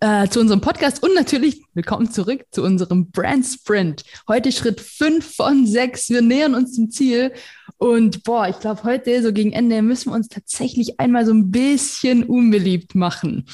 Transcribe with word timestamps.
äh, 0.00 0.28
zu 0.28 0.40
unserem 0.40 0.60
Podcast 0.60 1.02
und 1.02 1.14
natürlich 1.14 1.62
willkommen 1.74 2.10
zurück 2.10 2.44
zu 2.50 2.62
unserem 2.62 3.10
Brand 3.10 3.46
Sprint. 3.46 4.04
Heute 4.26 4.52
Schritt 4.52 4.80
5 4.80 5.36
von 5.36 5.66
6. 5.66 6.10
Wir 6.10 6.22
nähern 6.22 6.54
uns 6.54 6.74
dem 6.76 6.90
Ziel 6.90 7.32
und 7.76 8.24
boah, 8.24 8.48
ich 8.48 8.58
glaube, 8.58 8.82
heute, 8.82 9.22
so 9.22 9.32
gegen 9.32 9.52
Ende, 9.52 9.82
müssen 9.82 10.10
wir 10.10 10.16
uns 10.16 10.28
tatsächlich 10.28 10.98
einmal 10.98 11.24
so 11.24 11.32
ein 11.32 11.52
bisschen 11.52 12.24
unbeliebt 12.24 12.96
machen. 12.96 13.46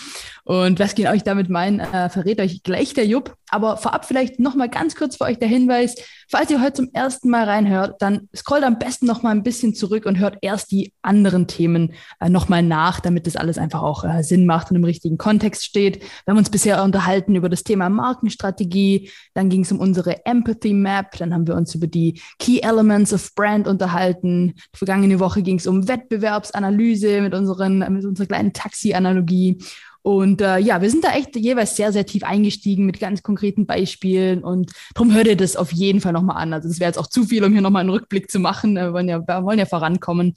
Und 0.44 0.78
was 0.78 0.94
genau 0.94 1.12
ich 1.12 1.24
damit 1.24 1.50
meine, 1.50 1.82
äh, 1.92 2.08
verrät 2.08 2.40
euch 2.40 2.62
gleich 2.62 2.94
der 2.94 3.06
Jupp. 3.06 3.36
Aber 3.50 3.76
vorab 3.76 4.04
vielleicht 4.04 4.40
nochmal 4.40 4.68
ganz 4.68 4.96
kurz 4.96 5.16
für 5.16 5.24
euch 5.24 5.38
der 5.38 5.48
Hinweis, 5.48 5.94
falls 6.28 6.50
ihr 6.50 6.60
heute 6.60 6.72
zum 6.72 6.90
ersten 6.92 7.28
Mal 7.28 7.44
reinhört, 7.44 8.00
dann 8.00 8.28
scrollt 8.34 8.64
am 8.64 8.78
besten 8.78 9.06
nochmal 9.06 9.32
ein 9.32 9.42
bisschen 9.42 9.74
zurück 9.74 10.06
und 10.06 10.18
hört 10.18 10.38
erst 10.40 10.72
die 10.72 10.92
anderen 11.02 11.46
Themen 11.46 11.92
äh, 12.18 12.28
nochmal 12.28 12.62
nach, 12.62 13.00
damit 13.00 13.26
das 13.26 13.36
alles 13.36 13.58
einfach 13.58 13.82
auch 13.82 14.04
äh, 14.04 14.22
Sinn 14.22 14.46
macht 14.46 14.70
und 14.70 14.76
im 14.76 14.84
richtigen 14.84 15.18
Kontext 15.18 15.64
steht. 15.64 16.02
Wir 16.24 16.32
haben 16.32 16.38
uns 16.38 16.50
bisher 16.50 16.82
unterhalten 16.82 17.34
über 17.34 17.48
das 17.48 17.64
Thema 17.64 17.88
Markenstrategie, 17.88 19.10
dann 19.34 19.50
ging 19.50 19.62
es 19.62 19.72
um 19.72 19.78
unsere 19.78 20.24
Empathy 20.24 20.72
Map, 20.72 21.16
dann 21.18 21.34
haben 21.34 21.46
wir 21.46 21.54
uns 21.54 21.74
über 21.74 21.86
die 21.86 22.20
Key 22.38 22.60
Elements 22.60 23.12
of 23.12 23.34
Brand 23.34 23.68
unterhalten. 23.68 24.54
Die 24.74 24.78
vergangene 24.78 25.20
Woche 25.20 25.42
ging 25.42 25.58
es 25.58 25.66
um 25.66 25.86
Wettbewerbsanalyse 25.86 27.20
mit, 27.20 27.34
unseren, 27.34 27.78
mit 27.92 28.04
unserer 28.04 28.26
kleinen 28.26 28.52
Taxi-Analogie. 28.52 29.58
Und 30.06 30.42
äh, 30.42 30.58
ja, 30.58 30.82
wir 30.82 30.90
sind 30.90 31.02
da 31.02 31.12
echt 31.12 31.34
jeweils 31.34 31.76
sehr, 31.76 31.90
sehr 31.90 32.04
tief 32.04 32.24
eingestiegen 32.24 32.84
mit 32.84 33.00
ganz 33.00 33.22
konkreten 33.22 33.64
Beispielen 33.64 34.44
und 34.44 34.70
darum 34.92 35.14
hört 35.14 35.26
ihr 35.26 35.36
das 35.36 35.56
auf 35.56 35.72
jeden 35.72 36.02
Fall 36.02 36.12
nochmal 36.12 36.36
an. 36.36 36.52
Also 36.52 36.68
es 36.68 36.78
wäre 36.78 36.90
jetzt 36.90 36.98
auch 36.98 37.06
zu 37.06 37.24
viel, 37.24 37.42
um 37.42 37.52
hier 37.52 37.62
nochmal 37.62 37.80
einen 37.80 37.90
Rückblick 37.90 38.30
zu 38.30 38.38
machen. 38.38 38.74
Wir 38.74 38.92
wollen 38.92 39.08
ja, 39.08 39.26
wir 39.26 39.44
wollen 39.44 39.58
ja 39.58 39.64
vorankommen. 39.64 40.34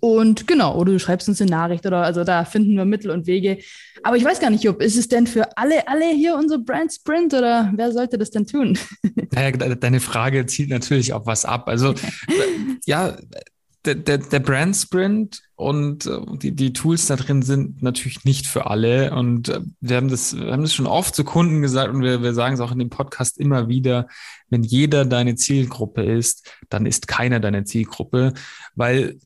Und 0.01 0.47
genau, 0.47 0.77
oder 0.77 0.93
du 0.93 0.99
schreibst 0.99 1.29
uns 1.29 1.41
eine 1.41 1.51
Nachricht 1.51 1.87
oder 1.87 2.03
also 2.03 2.25
da 2.25 2.45
finden 2.45 2.77
wir 2.77 2.85
Mittel 2.85 3.11
und 3.11 3.27
Wege. 3.27 3.59
Aber 4.03 4.17
ich 4.17 4.25
weiß 4.25 4.41
gar 4.41 4.51
nicht, 4.51 4.65
Jupp, 4.65 4.83
ist 4.83 4.97
es 4.97 5.09
denn 5.09 5.27
für 5.27 5.57
alle, 5.57 5.89
alle 5.89 6.11
hier 6.11 6.37
unser 6.37 6.59
Brand 6.59 6.93
Sprint 6.93 7.33
oder 7.35 7.73
wer 7.75 7.93
sollte 7.93 8.19
das 8.19 8.31
denn 8.31 8.47
tun? 8.47 8.79
Naja, 9.33 9.51
deine 9.51 9.99
Frage 9.99 10.47
zielt 10.47 10.71
natürlich 10.71 11.12
auf 11.12 11.27
was 11.27 11.45
ab. 11.45 11.69
Also 11.69 11.95
ja, 12.87 13.17
der, 13.85 13.95
der, 13.97 14.19
der 14.19 14.41
Brand 14.41 14.77
Sprint 14.77 15.43
und 15.57 16.07
äh, 16.07 16.19
die, 16.37 16.53
die 16.53 16.73
Tools 16.73 17.07
da 17.07 17.17
drin 17.17 17.43
sind 17.43 17.83
natürlich 17.83 18.25
nicht 18.25 18.47
für 18.47 18.67
alle. 18.67 19.15
Und 19.15 19.49
äh, 19.49 19.61
wir 19.81 19.97
haben 19.97 20.09
das, 20.09 20.37
wir 20.37 20.53
haben 20.53 20.62
das 20.62 20.75
schon 20.75 20.87
oft 20.87 21.15
zu 21.15 21.25
Kunden 21.25 21.62
gesagt 21.62 21.93
und 21.93 22.03
wir, 22.03 22.23
wir 22.23 22.35
sagen 22.35 22.55
es 22.55 22.61
auch 22.61 22.73
in 22.73 22.79
dem 22.79 22.91
Podcast 22.91 23.39
immer 23.39 23.69
wieder, 23.69 24.09
wenn 24.49 24.62
jeder 24.62 25.05
deine 25.05 25.35
Zielgruppe 25.35 26.03
ist, 26.03 26.51
dann 26.71 26.87
ist 26.87 27.09
keiner 27.09 27.41
deine 27.41 27.65
Zielgruppe, 27.65 28.33
weil 28.75 29.19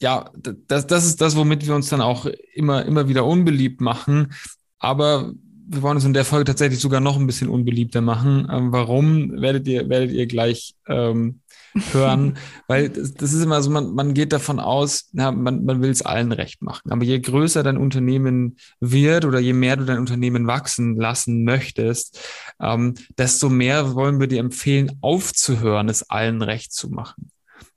ja, 0.00 0.30
das, 0.36 0.86
das 0.86 1.06
ist 1.06 1.20
das, 1.20 1.36
womit 1.36 1.66
wir 1.66 1.74
uns 1.74 1.88
dann 1.88 2.00
auch 2.00 2.26
immer, 2.54 2.84
immer 2.84 3.08
wieder 3.08 3.24
unbeliebt 3.24 3.80
machen. 3.80 4.32
Aber 4.78 5.32
wir 5.70 5.82
wollen 5.82 5.98
es 5.98 6.04
in 6.04 6.14
der 6.14 6.24
Folge 6.24 6.46
tatsächlich 6.46 6.80
sogar 6.80 7.00
noch 7.00 7.16
ein 7.18 7.26
bisschen 7.26 7.48
unbeliebter 7.48 8.00
machen. 8.00 8.48
Ähm, 8.50 8.72
warum 8.72 9.40
werdet 9.40 9.66
ihr, 9.66 9.88
werdet 9.88 10.12
ihr 10.12 10.26
gleich 10.26 10.74
ähm, 10.86 11.40
hören, 11.92 12.38
weil 12.68 12.88
das, 12.88 13.14
das, 13.14 13.32
ist 13.32 13.42
immer 13.42 13.60
so, 13.60 13.70
man, 13.70 13.94
man 13.94 14.14
geht 14.14 14.32
davon 14.32 14.60
aus, 14.60 15.10
na, 15.12 15.30
man, 15.30 15.64
man 15.64 15.82
will 15.82 15.90
es 15.90 16.02
allen 16.02 16.32
recht 16.32 16.62
machen. 16.62 16.90
Aber 16.90 17.04
je 17.04 17.18
größer 17.18 17.62
dein 17.62 17.76
Unternehmen 17.76 18.56
wird 18.80 19.24
oder 19.24 19.40
je 19.40 19.52
mehr 19.52 19.76
du 19.76 19.84
dein 19.84 19.98
Unternehmen 19.98 20.46
wachsen 20.46 20.96
lassen 20.96 21.44
möchtest, 21.44 22.18
ähm, 22.60 22.94
desto 23.18 23.50
mehr 23.50 23.94
wollen 23.94 24.20
wir 24.20 24.26
dir 24.26 24.40
empfehlen, 24.40 24.92
aufzuhören, 25.02 25.88
es 25.88 26.08
allen 26.08 26.40
recht 26.40 26.72
zu 26.72 26.88
machen. 26.88 27.30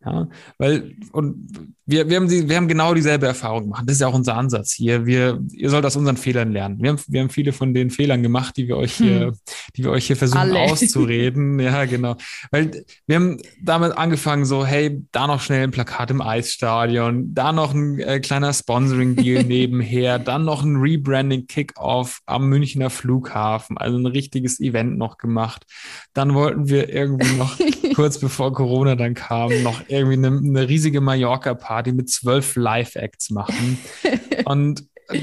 Ja, 0.03 0.27
weil, 0.57 0.95
und 1.11 1.77
wir, 1.85 2.09
wir, 2.09 2.17
haben 2.17 2.27
die, 2.27 2.49
wir 2.49 2.55
haben 2.55 2.67
genau 2.67 2.93
dieselbe 2.93 3.27
Erfahrung 3.27 3.63
gemacht. 3.63 3.83
Das 3.85 3.95
ist 3.95 4.01
ja 4.01 4.07
auch 4.07 4.13
unser 4.13 4.35
Ansatz 4.35 4.71
hier. 4.71 5.05
Wir, 5.05 5.39
ihr 5.51 5.69
sollt 5.69 5.85
aus 5.85 5.95
unseren 5.95 6.17
Fehlern 6.17 6.51
lernen. 6.51 6.81
Wir 6.81 6.89
haben, 6.89 6.99
wir 7.07 7.21
haben 7.21 7.29
viele 7.29 7.53
von 7.53 7.73
den 7.73 7.91
Fehlern 7.91 8.23
gemacht, 8.23 8.57
die 8.57 8.67
wir 8.67 8.77
euch 8.77 8.93
hier, 8.93 9.27
hm. 9.27 9.33
die 9.75 9.83
wir 9.83 9.91
euch 9.91 10.07
hier 10.07 10.15
versuchen 10.15 10.39
Alle. 10.39 10.59
auszureden. 10.59 11.59
Ja, 11.71 11.85
genau. 11.85 12.15
Weil 12.49 12.85
wir 13.05 13.15
haben 13.17 13.37
damit 13.61 13.95
angefangen, 13.95 14.45
so, 14.45 14.65
hey, 14.65 15.05
da 15.11 15.27
noch 15.27 15.41
schnell 15.41 15.63
ein 15.63 15.71
Plakat 15.71 16.09
im 16.09 16.21
Eisstadion, 16.21 17.33
da 17.35 17.51
noch 17.51 17.73
ein 17.73 17.99
äh, 17.99 18.19
kleiner 18.19 18.51
Sponsoring-Deal 18.51 19.43
nebenher, 19.47 20.17
dann 20.17 20.43
noch 20.43 20.63
ein 20.63 20.77
Rebranding-Kickoff 20.77 22.21
am 22.25 22.49
Münchner 22.49 22.89
Flughafen, 22.89 23.77
also 23.77 23.97
ein 23.97 24.05
richtiges 24.07 24.59
Event 24.59 24.97
noch 24.97 25.17
gemacht. 25.17 25.65
Dann 26.13 26.33
wollten 26.33 26.67
wir 26.67 26.89
irgendwie 26.89 27.35
noch, 27.37 27.57
kurz 27.95 28.17
bevor 28.17 28.53
Corona 28.53 28.95
dann 28.95 29.13
kam, 29.13 29.51
noch 29.61 29.70
irgendwie 29.87 30.13
eine, 30.13 30.27
eine 30.27 30.67
riesige 30.67 31.01
Mallorca-Party 31.01 31.91
mit 31.91 32.09
zwölf 32.09 32.55
Live-Acts 32.55 33.29
machen. 33.29 33.77
Und 34.45 34.85
äh, 35.09 35.19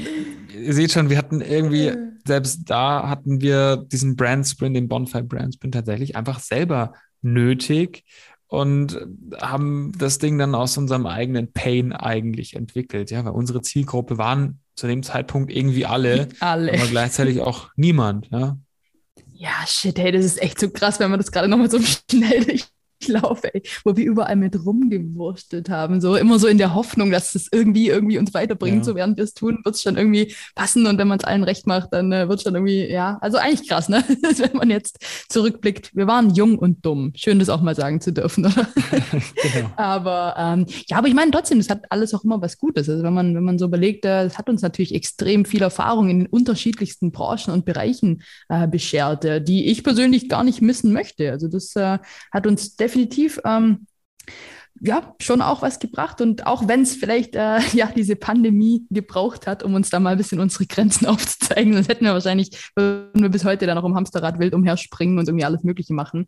ihr 0.55 0.73
seht 0.73 0.91
schon, 0.91 1.09
wir 1.09 1.17
hatten 1.17 1.41
irgendwie, 1.41 1.93
selbst 2.25 2.61
da 2.65 3.09
hatten 3.09 3.41
wir 3.41 3.77
diesen 3.77 4.15
Brand 4.15 4.47
Sprint, 4.47 4.75
den 4.75 4.87
Bonfire 4.87 5.23
Brand 5.23 5.55
Sprint 5.55 5.73
tatsächlich 5.73 6.15
einfach 6.15 6.39
selber 6.39 6.93
nötig 7.21 8.03
und 8.47 8.99
haben 9.39 9.91
das 9.97 10.17
Ding 10.17 10.37
dann 10.39 10.55
aus 10.55 10.75
unserem 10.77 11.05
eigenen 11.05 11.53
Pain 11.53 11.93
eigentlich 11.93 12.55
entwickelt. 12.55 13.11
Ja, 13.11 13.23
weil 13.23 13.33
unsere 13.33 13.61
Zielgruppe 13.61 14.17
waren 14.17 14.59
zu 14.75 14.87
dem 14.87 15.03
Zeitpunkt 15.03 15.51
irgendwie 15.51 15.85
alle, 15.85 16.29
alle. 16.39 16.73
aber 16.73 16.87
gleichzeitig 16.87 17.41
auch 17.41 17.69
niemand. 17.75 18.27
Ja. 18.31 18.57
Ja, 19.33 19.51
shit, 19.67 19.97
hey, 19.99 20.11
das 20.11 20.25
ist 20.25 20.41
echt 20.41 20.59
so 20.59 20.69
krass, 20.69 20.99
wenn 20.99 21.11
man 21.11 21.19
das 21.19 21.31
gerade 21.31 21.47
nochmal 21.47 21.69
so 21.69 21.79
schnell 22.11 22.59
laufe, 23.07 23.53
ey, 23.53 23.61
wo 23.83 23.95
wir 23.95 24.05
überall 24.05 24.35
mit 24.35 24.65
rumgewurstet 24.65 25.69
haben. 25.69 26.01
So 26.01 26.15
immer 26.15 26.39
so 26.39 26.47
in 26.47 26.57
der 26.57 26.73
Hoffnung, 26.73 27.11
dass 27.11 27.35
es 27.35 27.47
irgendwie 27.51 27.87
irgendwie 27.87 28.17
uns 28.17 28.33
weiterbringt. 28.33 28.79
Ja. 28.79 28.83
So 28.83 28.95
während 28.95 29.17
wir 29.17 29.23
es 29.23 29.33
tun, 29.33 29.59
wird 29.63 29.75
es 29.75 29.81
schon 29.81 29.97
irgendwie 29.97 30.35
passen. 30.55 30.85
Und 30.85 30.97
wenn 30.97 31.07
man 31.07 31.19
es 31.19 31.23
allen 31.23 31.43
recht 31.43 31.65
macht, 31.65 31.93
dann 31.93 32.11
äh, 32.11 32.27
wird 32.27 32.39
es 32.39 32.43
schon 32.43 32.55
irgendwie, 32.55 32.89
ja, 32.89 33.17
also 33.21 33.37
eigentlich 33.37 33.67
krass, 33.67 33.89
ne? 33.89 34.03
wenn 34.37 34.57
man 34.57 34.69
jetzt 34.69 34.99
zurückblickt. 35.29 35.95
Wir 35.95 36.07
waren 36.07 36.33
jung 36.33 36.59
und 36.59 36.85
dumm. 36.85 37.13
Schön, 37.15 37.39
das 37.39 37.49
auch 37.49 37.61
mal 37.61 37.75
sagen 37.75 38.01
zu 38.01 38.11
dürfen, 38.11 38.45
oder? 38.45 38.67
genau. 39.53 39.71
Aber 39.77 40.35
ähm, 40.37 40.65
ja, 40.87 40.97
aber 40.97 41.07
ich 41.07 41.13
meine 41.13 41.31
trotzdem, 41.31 41.59
es 41.59 41.69
hat 41.69 41.83
alles 41.89 42.13
auch 42.13 42.23
immer 42.23 42.41
was 42.41 42.57
Gutes. 42.57 42.89
Also 42.89 43.03
wenn 43.03 43.13
man, 43.13 43.35
wenn 43.35 43.43
man 43.43 43.57
so 43.57 43.65
überlegt, 43.65 44.05
äh, 44.05 44.23
es 44.23 44.37
hat 44.37 44.49
uns 44.49 44.61
natürlich 44.61 44.93
extrem 44.93 45.45
viel 45.45 45.61
Erfahrung 45.61 46.09
in 46.09 46.19
den 46.19 46.27
unterschiedlichsten 46.27 47.11
Branchen 47.11 47.53
und 47.53 47.65
Bereichen 47.65 48.23
äh, 48.49 48.67
beschert, 48.67 49.25
äh, 49.25 49.41
die 49.41 49.67
ich 49.67 49.83
persönlich 49.83 50.29
gar 50.29 50.43
nicht 50.43 50.61
missen 50.61 50.91
möchte. 50.91 51.31
Also 51.31 51.47
das 51.47 51.75
äh, 51.75 51.99
hat 52.31 52.47
uns 52.47 52.75
definitiv 52.75 52.88
definitiv 52.89 53.39
ähm, 53.45 53.85
ja, 54.81 55.13
schon 55.21 55.41
auch 55.41 55.61
was 55.61 55.79
gebracht. 55.79 56.21
Und 56.21 56.47
auch 56.47 56.67
wenn 56.67 56.81
es 56.81 56.95
vielleicht 56.95 57.35
äh, 57.35 57.59
ja 57.73 57.87
diese 57.95 58.15
Pandemie 58.15 58.85
gebraucht 58.89 59.47
hat, 59.47 59.63
um 59.63 59.73
uns 59.73 59.89
da 59.89 59.99
mal 59.99 60.11
ein 60.11 60.17
bisschen 60.17 60.39
unsere 60.39 60.65
Grenzen 60.65 61.05
aufzuzeigen, 61.07 61.73
sonst 61.73 61.89
hätten 61.89 62.05
wir 62.05 62.13
wahrscheinlich, 62.13 62.49
würden 62.75 63.21
wir 63.21 63.29
bis 63.29 63.45
heute 63.45 63.65
dann 63.65 63.75
noch 63.75 63.85
im 63.85 63.95
Hamsterrad 63.95 64.39
wild 64.39 64.53
umherspringen 64.53 65.19
und 65.19 65.27
irgendwie 65.27 65.45
alles 65.45 65.63
Mögliche 65.63 65.93
machen. 65.93 66.27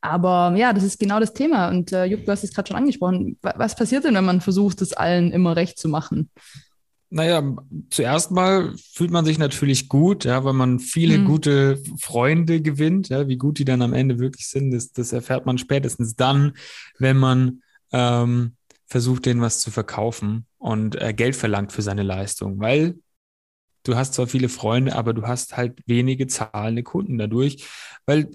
Aber 0.00 0.54
ja, 0.56 0.72
das 0.72 0.82
ist 0.82 0.98
genau 0.98 1.20
das 1.20 1.32
Thema. 1.32 1.68
Und 1.68 1.92
äh, 1.92 2.06
Jupp, 2.06 2.24
du 2.24 2.32
hast 2.32 2.42
es 2.42 2.52
gerade 2.52 2.68
schon 2.68 2.76
angesprochen. 2.76 3.38
Was 3.40 3.76
passiert 3.76 4.04
denn, 4.04 4.14
wenn 4.14 4.24
man 4.24 4.40
versucht, 4.40 4.82
es 4.82 4.92
allen 4.92 5.30
immer 5.30 5.54
recht 5.54 5.78
zu 5.78 5.88
machen? 5.88 6.28
Naja, 7.14 7.56
zuerst 7.90 8.30
mal 8.30 8.74
fühlt 8.94 9.10
man 9.10 9.26
sich 9.26 9.38
natürlich 9.38 9.90
gut, 9.90 10.24
ja, 10.24 10.44
weil 10.44 10.54
man 10.54 10.78
viele 10.78 11.18
mhm. 11.18 11.24
gute 11.26 11.82
Freunde 12.00 12.62
gewinnt. 12.62 13.10
Ja, 13.10 13.28
wie 13.28 13.36
gut 13.36 13.58
die 13.58 13.66
dann 13.66 13.82
am 13.82 13.92
Ende 13.92 14.18
wirklich 14.18 14.48
sind, 14.48 14.70
das, 14.70 14.92
das 14.92 15.12
erfährt 15.12 15.44
man 15.44 15.58
spätestens 15.58 16.16
dann, 16.16 16.54
wenn 16.98 17.18
man 17.18 17.62
ähm, 17.92 18.56
versucht, 18.86 19.26
denen 19.26 19.42
was 19.42 19.60
zu 19.60 19.70
verkaufen 19.70 20.46
und 20.56 20.98
äh, 21.00 21.12
Geld 21.12 21.36
verlangt 21.36 21.72
für 21.72 21.82
seine 21.82 22.02
Leistung. 22.02 22.58
Weil 22.60 22.94
du 23.82 23.94
hast 23.94 24.14
zwar 24.14 24.26
viele 24.26 24.48
Freunde, 24.48 24.96
aber 24.96 25.12
du 25.12 25.26
hast 25.26 25.54
halt 25.54 25.80
wenige 25.86 26.28
zahlende 26.28 26.82
Kunden 26.82 27.18
dadurch. 27.18 27.66
Weil 28.06 28.30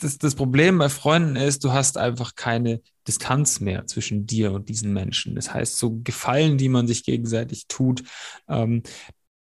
das, 0.00 0.18
das 0.18 0.34
Problem 0.34 0.78
bei 0.78 0.88
Freunden 0.88 1.36
ist, 1.36 1.62
du 1.62 1.72
hast 1.72 1.96
einfach 1.96 2.34
keine 2.34 2.80
Distanz 3.06 3.60
mehr 3.60 3.86
zwischen 3.86 4.26
dir 4.26 4.52
und 4.52 4.68
diesen 4.68 4.92
Menschen. 4.92 5.34
Das 5.34 5.52
heißt, 5.52 5.78
so 5.78 6.00
Gefallen, 6.02 6.58
die 6.58 6.68
man 6.68 6.86
sich 6.86 7.04
gegenseitig 7.04 7.66
tut, 7.68 8.02
ähm, 8.48 8.82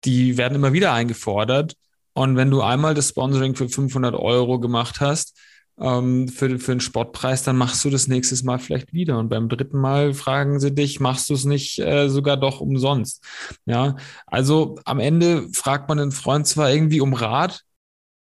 die 0.03 0.37
werden 0.37 0.55
immer 0.55 0.73
wieder 0.73 0.93
eingefordert. 0.93 1.75
Und 2.13 2.37
wenn 2.37 2.51
du 2.51 2.61
einmal 2.61 2.93
das 2.93 3.09
Sponsoring 3.09 3.55
für 3.55 3.67
500 3.67 4.15
Euro 4.15 4.59
gemacht 4.59 5.01
hast, 5.01 5.37
ähm, 5.79 6.27
für, 6.27 6.57
für 6.59 6.71
einen 6.71 6.81
Spottpreis, 6.81 7.43
dann 7.43 7.57
machst 7.57 7.83
du 7.83 7.89
das 7.89 8.07
nächstes 8.07 8.43
Mal 8.43 8.59
vielleicht 8.59 8.93
wieder. 8.93 9.19
Und 9.19 9.29
beim 9.29 9.49
dritten 9.49 9.77
Mal 9.79 10.13
fragen 10.13 10.59
sie 10.59 10.73
dich, 10.73 10.99
machst 10.99 11.29
du 11.29 11.33
es 11.33 11.45
nicht 11.45 11.79
äh, 11.79 12.09
sogar 12.09 12.37
doch 12.37 12.61
umsonst? 12.61 13.23
Ja, 13.65 13.97
also 14.25 14.79
am 14.85 14.99
Ende 14.99 15.49
fragt 15.53 15.89
man 15.89 15.99
einen 15.99 16.11
Freund 16.11 16.47
zwar 16.47 16.71
irgendwie 16.71 17.01
um 17.01 17.13
Rat, 17.13 17.63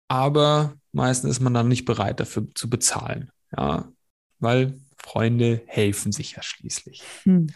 aber 0.08 0.76
meistens 0.92 1.32
ist 1.32 1.40
man 1.42 1.54
dann 1.54 1.68
nicht 1.68 1.86
bereit 1.86 2.20
dafür 2.20 2.48
zu 2.54 2.70
bezahlen. 2.70 3.32
Ja, 3.56 3.92
weil 4.40 4.80
Freunde 5.10 5.64
helfen 5.66 6.12
sich 6.12 6.34
ja 6.34 6.44
schließlich. 6.44 7.02
Hm. 7.24 7.48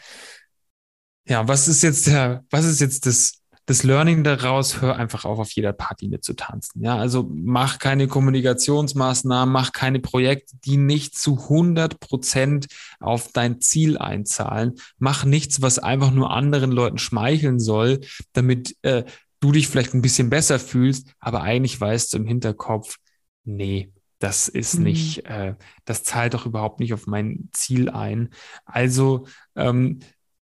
Ja, 1.28 1.48
was 1.48 1.68
ist 1.68 1.84
jetzt 1.84 2.08
der, 2.08 2.44
was 2.50 2.66
ist 2.66 2.82
jetzt 2.82 3.06
das, 3.06 3.44
das 3.68 3.84
Learning 3.84 4.24
daraus? 4.24 4.82
Hör 4.82 4.96
einfach 4.96 5.24
auf, 5.24 5.38
auf 5.38 5.52
jeder 5.52 5.72
Party 5.72 6.08
mitzutanzen. 6.08 6.84
Ja, 6.84 6.98
also 6.98 7.30
mach 7.32 7.78
keine 7.78 8.08
Kommunikationsmaßnahmen, 8.08 9.54
mach 9.54 9.72
keine 9.72 10.00
Projekte, 10.00 10.58
die 10.66 10.78
nicht 10.78 11.16
zu 11.16 11.38
100 11.44 12.00
Prozent 12.00 12.68
auf 13.00 13.32
dein 13.32 13.62
Ziel 13.62 14.00
einzahlen. 14.00 14.74
Mach 14.98 15.24
nichts, 15.24 15.62
was 15.62 15.78
einfach 15.78 16.12
nur 16.12 16.32
anderen 16.32 16.72
Leuten 16.72 16.98
schmeicheln 16.98 17.60
soll, 17.60 18.02
damit 18.34 18.76
äh, 18.82 19.04
du 19.40 19.52
dich 19.52 19.68
vielleicht 19.68 19.94
ein 19.94 20.02
bisschen 20.02 20.32
besser 20.32 20.58
fühlst, 20.58 21.14
aber 21.20 21.44
eigentlich 21.44 21.80
weißt 21.80 22.14
du 22.14 22.18
im 22.18 22.26
Hinterkopf, 22.26 22.98
nee, 23.44 23.94
das 24.24 24.48
ist 24.48 24.78
mhm. 24.78 24.84
nicht, 24.84 25.26
äh, 25.26 25.56
das 25.84 26.04
zahlt 26.04 26.34
doch 26.34 26.46
überhaupt 26.46 26.80
nicht 26.80 26.94
auf 26.94 27.08
mein 27.08 27.50
Ziel 27.52 27.90
ein. 27.90 28.30
Also 28.64 29.28
ähm, 29.58 30.00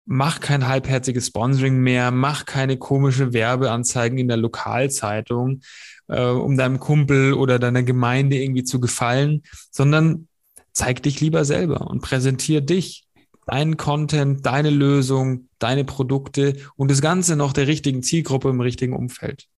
mach 0.04 0.40
kein 0.40 0.69
halbherziges 0.69 1.28
Sponsoring 1.28 1.78
mehr, 1.78 2.10
mach 2.10 2.44
keine 2.44 2.76
komische 2.76 3.32
Werbeanzeigen 3.32 4.19
in 4.19 4.28
der 4.28 4.36
Lokalzeitung, 4.36 5.62
äh, 6.08 6.22
um 6.22 6.58
deinem 6.58 6.80
Kumpel 6.80 7.32
oder 7.32 7.58
deiner 7.58 7.82
Gemeinde 7.82 8.36
irgendwie 8.36 8.64
zu 8.64 8.78
gefallen, 8.78 9.42
sondern 9.70 10.28
zeig 10.72 11.02
dich 11.02 11.22
lieber 11.22 11.46
selber 11.46 11.86
und 11.86 12.02
präsentier 12.02 12.60
dich, 12.60 13.06
deinen 13.46 13.78
Content, 13.78 14.44
deine 14.44 14.70
Lösung, 14.70 15.48
deine 15.58 15.84
Produkte 15.84 16.56
und 16.76 16.90
das 16.90 17.00
Ganze 17.00 17.36
noch 17.36 17.54
der 17.54 17.69
richtigen 17.69 18.02
Zielgruppe 18.02 18.50
im 18.50 18.60
richtigen 18.60 18.94
Umfeld. 18.94 19.48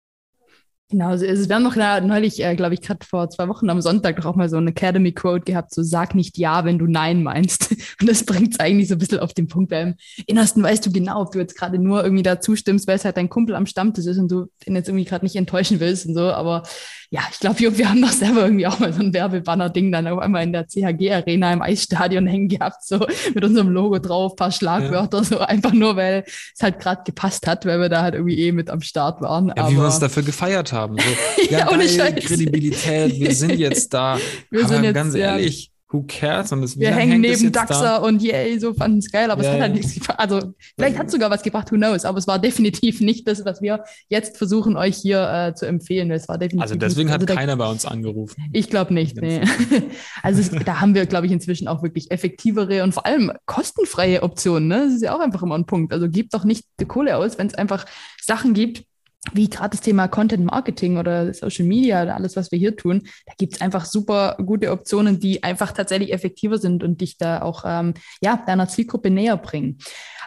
Genau, 0.90 1.08
also 1.08 1.24
wir 1.26 1.54
haben 1.56 1.62
noch 1.62 1.76
neulich, 1.76 2.40
äh, 2.44 2.54
glaube 2.54 2.74
ich, 2.74 2.82
gerade 2.82 3.04
vor 3.06 3.28
zwei 3.30 3.48
Wochen 3.48 3.70
am 3.70 3.80
Sonntag 3.80 4.16
doch 4.16 4.26
auch 4.26 4.36
mal 4.36 4.50
so 4.50 4.58
eine 4.58 4.70
Academy-Quote 4.70 5.44
gehabt, 5.44 5.72
so 5.74 5.82
sag 5.82 6.14
nicht 6.14 6.36
Ja, 6.36 6.64
wenn 6.66 6.78
du 6.78 6.86
Nein 6.86 7.22
meinst. 7.22 7.70
Und 8.00 8.08
das 8.08 8.24
bringt 8.24 8.52
es 8.52 8.60
eigentlich 8.60 8.88
so 8.88 8.94
ein 8.94 8.98
bisschen 8.98 9.18
auf 9.18 9.32
den 9.32 9.48
Punkt, 9.48 9.72
weil 9.72 9.86
im 9.88 9.94
Innersten 10.26 10.62
weißt 10.62 10.84
du 10.84 10.92
genau, 10.92 11.22
ob 11.22 11.32
du 11.32 11.38
jetzt 11.38 11.56
gerade 11.56 11.78
nur 11.78 12.04
irgendwie 12.04 12.22
da 12.22 12.38
zustimmst, 12.40 12.86
weil 12.86 12.96
es 12.96 13.04
halt 13.04 13.16
dein 13.16 13.30
Kumpel 13.30 13.56
am 13.56 13.66
Stammtisch 13.66 14.04
ist 14.06 14.18
und 14.18 14.30
du 14.30 14.46
den 14.66 14.76
jetzt 14.76 14.88
irgendwie 14.88 15.06
gerade 15.06 15.24
nicht 15.24 15.36
enttäuschen 15.36 15.80
willst 15.80 16.06
und 16.06 16.14
so. 16.14 16.30
Aber 16.32 16.62
ja, 17.14 17.20
ich 17.30 17.38
glaube, 17.38 17.60
wir 17.78 17.88
haben 17.88 18.02
doch 18.02 18.10
selber 18.10 18.42
irgendwie 18.42 18.66
auch 18.66 18.80
mal 18.80 18.92
so 18.92 19.00
ein 19.00 19.14
Werbebanner-Ding 19.14 19.92
dann 19.92 20.08
auf 20.08 20.18
einmal 20.18 20.42
in 20.42 20.52
der 20.52 20.66
CHG-Arena 20.66 21.52
im 21.52 21.62
Eisstadion 21.62 22.26
hängen 22.26 22.48
gehabt, 22.48 22.84
so 22.84 23.06
mit 23.32 23.44
unserem 23.44 23.68
Logo 23.68 24.00
drauf, 24.00 24.34
paar 24.34 24.50
Schlagwörter, 24.50 25.18
ja. 25.18 25.24
so 25.24 25.38
einfach 25.38 25.72
nur, 25.72 25.94
weil 25.94 26.24
es 26.26 26.60
halt 26.60 26.80
gerade 26.80 27.02
gepasst 27.06 27.46
hat, 27.46 27.66
weil 27.66 27.78
wir 27.78 27.88
da 27.88 28.02
halt 28.02 28.14
irgendwie 28.14 28.40
eh 28.40 28.50
mit 28.50 28.68
am 28.68 28.80
Start 28.80 29.20
waren. 29.20 29.46
Ja, 29.46 29.58
Aber, 29.58 29.70
wie 29.70 29.76
wir 29.76 29.84
uns 29.84 30.00
dafür 30.00 30.24
gefeiert 30.24 30.72
haben. 30.72 30.96
So, 30.98 31.42
ja, 31.50 31.60
ja 31.60 31.70
ohne 31.70 31.86
geil, 31.86 32.16
Kredibilität, 32.16 33.20
wir 33.20 33.32
sind 33.32 33.60
jetzt 33.60 33.94
da. 33.94 34.18
wir 34.50 34.64
Aber 34.64 34.68
sind 34.74 34.82
jetzt, 34.82 34.94
ganz 34.94 35.14
ehrlich, 35.14 35.70
who 35.94 36.04
cares? 36.08 36.50
Und 36.52 36.62
das, 36.62 36.78
wir 36.78 36.92
hängen 36.92 37.20
neben 37.20 37.52
Daxa 37.52 37.98
und 37.98 38.20
yay, 38.20 38.58
so 38.58 38.74
fanden 38.74 38.98
es 38.98 39.10
geil, 39.10 39.30
aber 39.30 39.42
ja, 39.42 39.48
es 39.48 39.54
hat 39.54 39.62
halt 39.62 39.74
nichts 39.74 39.94
gebracht. 39.94 40.18
Also, 40.18 40.54
vielleicht 40.76 40.98
hat 40.98 41.06
es 41.06 41.12
sogar 41.12 41.30
was 41.30 41.42
gebracht, 41.42 41.70
who 41.70 41.76
knows, 41.76 42.04
aber 42.04 42.18
es 42.18 42.26
war 42.26 42.38
definitiv 42.38 43.00
nicht 43.00 43.28
das, 43.28 43.44
was 43.44 43.62
wir 43.62 43.84
jetzt 44.08 44.36
versuchen, 44.36 44.76
euch 44.76 44.96
hier 44.96 45.30
äh, 45.30 45.54
zu 45.54 45.66
empfehlen. 45.66 46.10
Es 46.10 46.28
war 46.28 46.36
definitiv 46.36 46.62
also, 46.62 46.74
deswegen 46.74 47.06
nicht, 47.06 47.14
hat 47.14 47.20
also 47.22 47.34
keiner 47.34 47.56
bei 47.56 47.70
uns 47.70 47.86
angerufen. 47.86 48.50
Ich 48.52 48.68
glaube 48.68 48.92
nicht, 48.92 49.16
nee. 49.20 49.40
also, 50.22 50.40
es, 50.40 50.50
da 50.64 50.80
haben 50.80 50.94
wir, 50.94 51.06
glaube 51.06 51.26
ich, 51.26 51.32
inzwischen 51.32 51.68
auch 51.68 51.82
wirklich 51.82 52.10
effektivere 52.10 52.82
und 52.82 52.92
vor 52.92 53.06
allem 53.06 53.32
kostenfreie 53.46 54.22
Optionen. 54.22 54.68
Ne? 54.68 54.86
Das 54.86 54.94
ist 54.94 55.02
ja 55.02 55.14
auch 55.14 55.20
einfach 55.20 55.42
immer 55.42 55.56
ein 55.56 55.66
Punkt. 55.66 55.92
Also, 55.92 56.08
gebt 56.08 56.34
doch 56.34 56.44
nicht 56.44 56.64
die 56.80 56.86
Kohle 56.86 57.16
aus, 57.16 57.38
wenn 57.38 57.46
es 57.46 57.54
einfach 57.54 57.86
Sachen 58.20 58.52
gibt, 58.52 58.84
wie 59.32 59.48
gerade 59.48 59.70
das 59.70 59.80
Thema 59.80 60.08
Content 60.08 60.44
Marketing 60.44 60.98
oder 60.98 61.32
Social 61.32 61.64
Media 61.64 62.02
oder 62.02 62.14
alles, 62.14 62.36
was 62.36 62.52
wir 62.52 62.58
hier 62.58 62.76
tun, 62.76 63.02
da 63.26 63.32
gibt 63.38 63.54
es 63.54 63.60
einfach 63.60 63.84
super 63.86 64.36
gute 64.44 64.70
Optionen, 64.70 65.18
die 65.18 65.42
einfach 65.42 65.72
tatsächlich 65.72 66.12
effektiver 66.12 66.58
sind 66.58 66.82
und 66.84 67.00
dich 67.00 67.16
da 67.16 67.42
auch 67.42 67.64
ähm, 67.66 67.94
ja, 68.20 68.42
deiner 68.46 68.68
Zielgruppe 68.68 69.10
näher 69.10 69.36
bringen. 69.36 69.78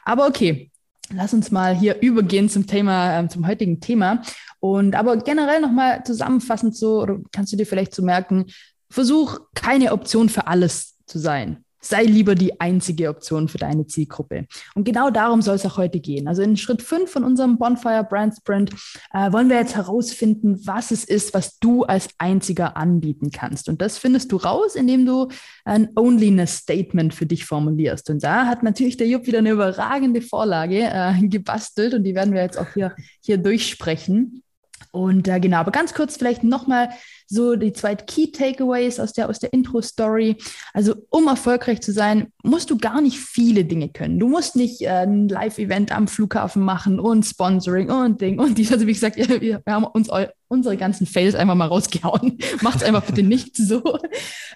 Aber 0.03 0.27
okay, 0.27 0.71
lass 1.13 1.33
uns 1.33 1.51
mal 1.51 1.75
hier 1.75 2.01
übergehen 2.01 2.49
zum 2.49 2.65
Thema, 2.65 3.19
ähm, 3.19 3.29
zum 3.29 3.45
heutigen 3.47 3.79
Thema. 3.79 4.23
Und 4.59 4.95
aber 4.95 5.17
generell 5.17 5.61
nochmal 5.61 6.03
zusammenfassend 6.03 6.75
so, 6.75 7.01
oder 7.01 7.19
kannst 7.31 7.53
du 7.53 7.57
dir 7.57 7.67
vielleicht 7.67 7.93
so 7.93 8.01
merken, 8.01 8.45
versuch 8.89 9.39
keine 9.53 9.91
Option 9.91 10.29
für 10.29 10.47
alles 10.47 10.97
zu 11.05 11.19
sein 11.19 11.63
sei 11.87 12.03
lieber 12.03 12.35
die 12.35 12.59
einzige 12.59 13.09
Option 13.09 13.47
für 13.47 13.57
deine 13.57 13.87
Zielgruppe. 13.87 14.45
Und 14.75 14.83
genau 14.83 15.09
darum 15.09 15.41
soll 15.41 15.55
es 15.55 15.65
auch 15.65 15.77
heute 15.77 15.99
gehen. 15.99 16.27
Also 16.27 16.41
in 16.41 16.57
Schritt 16.57 16.81
5 16.81 17.09
von 17.09 17.23
unserem 17.23 17.57
Bonfire 17.57 18.05
Brand 18.07 18.35
Sprint 18.35 18.71
äh, 19.13 19.31
wollen 19.31 19.49
wir 19.49 19.57
jetzt 19.57 19.75
herausfinden, 19.75 20.59
was 20.65 20.91
es 20.91 21.03
ist, 21.03 21.33
was 21.33 21.59
du 21.59 21.83
als 21.83 22.09
einziger 22.17 22.77
anbieten 22.77 23.31
kannst. 23.31 23.69
Und 23.69 23.81
das 23.81 23.97
findest 23.97 24.31
du 24.31 24.37
raus, 24.37 24.75
indem 24.75 25.05
du 25.05 25.27
ein 25.65 25.89
Onlyness 25.95 26.57
Statement 26.57 27.13
für 27.13 27.25
dich 27.25 27.45
formulierst. 27.45 28.09
Und 28.09 28.23
da 28.23 28.45
hat 28.45 28.63
natürlich 28.63 28.97
der 28.97 29.07
Jupp 29.07 29.27
wieder 29.27 29.39
eine 29.39 29.51
überragende 29.51 30.21
Vorlage 30.21 30.89
äh, 30.91 31.27
gebastelt 31.27 31.93
und 31.93 32.03
die 32.03 32.15
werden 32.15 32.33
wir 32.33 32.41
jetzt 32.41 32.57
auch 32.57 32.73
hier, 32.73 32.95
hier 33.21 33.37
durchsprechen. 33.37 34.43
Und 34.91 35.27
äh, 35.27 35.39
genau, 35.39 35.57
aber 35.57 35.71
ganz 35.71 35.93
kurz 35.93 36.17
vielleicht 36.17 36.43
nochmal 36.43 36.89
so 37.27 37.55
die 37.55 37.73
zwei 37.73 37.95
Key 37.95 38.31
Takeaways 38.31 38.99
aus 38.99 39.13
der, 39.13 39.29
aus 39.29 39.39
der 39.39 39.53
Intro-Story. 39.53 40.37
Also, 40.73 40.95
um 41.09 41.27
erfolgreich 41.27 41.81
zu 41.81 41.91
sein, 41.91 42.31
musst 42.43 42.69
du 42.69 42.77
gar 42.77 43.01
nicht 43.01 43.19
viele 43.19 43.65
Dinge 43.65 43.89
können. 43.89 44.19
Du 44.19 44.27
musst 44.27 44.55
nicht 44.55 44.81
äh, 44.81 45.03
ein 45.03 45.27
Live-Event 45.27 45.91
am 45.91 46.07
Flughafen 46.07 46.63
machen 46.63 46.99
und 46.99 47.23
Sponsoring 47.23 47.91
und 47.91 48.21
Ding 48.21 48.39
und 48.39 48.57
dies. 48.57 48.71
Also, 48.71 48.87
wie 48.87 48.93
gesagt, 48.93 49.17
wir, 49.41 49.41
wir 49.41 49.61
haben 49.67 49.83
uns 49.83 50.09
unsere 50.47 50.77
ganzen 50.77 51.05
Fails 51.05 51.35
einfach 51.35 51.55
mal 51.55 51.67
rausgehauen. 51.67 52.37
Macht 52.61 52.77
es 52.77 52.83
einfach 52.83 53.03
bitte 53.03 53.23
nicht 53.23 53.55
so. 53.55 53.99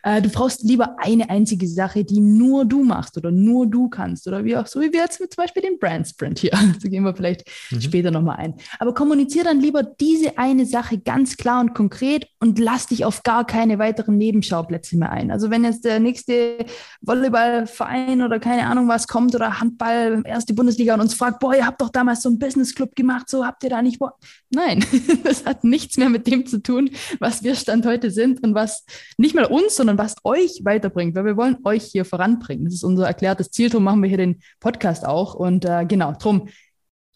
Äh, 0.03 0.21
du 0.21 0.29
brauchst 0.29 0.63
lieber 0.63 0.95
eine 0.99 1.29
einzige 1.29 1.67
Sache, 1.67 2.03
die 2.03 2.19
nur 2.19 2.65
du 2.65 2.83
machst 2.83 3.17
oder 3.17 3.31
nur 3.31 3.67
du 3.67 3.89
kannst. 3.89 4.27
Oder 4.27 4.43
wie 4.45 4.55
auch 4.55 4.67
so, 4.67 4.81
wie 4.81 4.91
wir 4.91 5.01
jetzt 5.01 5.19
mit 5.19 5.33
zum 5.33 5.43
Beispiel 5.43 5.61
den 5.61 5.79
Brand 5.79 6.07
Sprint 6.07 6.39
hier. 6.39 6.51
Da 6.81 6.89
gehen 6.89 7.03
wir 7.03 7.13
vielleicht 7.13 7.43
mhm. 7.69 7.81
später 7.81 8.11
nochmal 8.11 8.38
ein. 8.38 8.55
Aber 8.79 8.93
kommuniziere 8.93 9.45
dann 9.45 9.59
lieber 9.59 9.83
diese 9.83 10.38
eine 10.38 10.65
Sache 10.65 10.97
ganz 10.97 11.38
klar 11.38 11.61
und 11.61 11.75
konkret 11.75 12.27
und 12.39 12.57
lass 12.59 12.88
dich 12.88 13.05
auf 13.05 13.23
gar 13.23 13.45
keine 13.45 13.77
weiteren 13.77 14.17
Nebenschauplätze 14.17 14.97
mehr 14.97 15.11
ein. 15.11 15.31
Also 15.31 15.49
wenn 15.51 15.63
jetzt 15.63 15.85
der 15.85 15.99
nächste 15.99 16.65
Volleyballverein 17.01 18.21
oder 18.21 18.39
keine 18.39 18.65
Ahnung 18.65 18.88
was 18.88 19.07
kommt 19.07 19.35
oder 19.35 19.59
Handball, 19.59 20.23
erste 20.25 20.53
Bundesliga 20.53 20.93
und 20.93 21.01
uns 21.01 21.13
fragt, 21.13 21.39
boah, 21.39 21.53
ihr 21.53 21.65
habt 21.65 21.81
doch 21.81 21.89
damals 21.89 22.21
so 22.21 22.29
einen 22.29 22.39
Business 22.39 22.73
Club 22.73 22.95
gemacht, 22.95 23.29
so 23.29 23.45
habt 23.45 23.63
ihr 23.63 23.69
da 23.69 23.81
nicht, 23.81 23.99
boah. 23.99 24.13
Nein, 24.49 24.83
das 25.23 25.45
hat 25.45 25.63
nichts 25.81 25.97
mehr 25.97 26.09
mit 26.09 26.27
dem 26.27 26.45
zu 26.45 26.61
tun, 26.61 26.91
was 27.19 27.43
wir 27.43 27.55
Stand 27.55 27.85
heute 27.85 28.11
sind 28.11 28.43
und 28.43 28.55
was 28.55 28.85
nicht 29.17 29.35
mal 29.35 29.45
uns, 29.45 29.75
sondern 29.75 29.97
was 29.97 30.15
euch 30.23 30.61
weiterbringt, 30.63 31.15
weil 31.15 31.25
wir 31.25 31.38
wollen 31.38 31.57
euch 31.63 31.83
hier 31.83 32.05
voranbringen. 32.05 32.65
Das 32.65 32.73
ist 32.73 32.83
unser 32.83 33.07
erklärtes 33.07 33.51
Ziel, 33.51 33.69
darum 33.69 33.83
machen 33.83 34.01
wir 34.01 34.09
hier 34.09 34.17
den 34.17 34.41
Podcast 34.59 35.05
auch 35.05 35.33
und 35.33 35.65
äh, 35.65 35.85
genau, 35.85 36.13
drum 36.13 36.47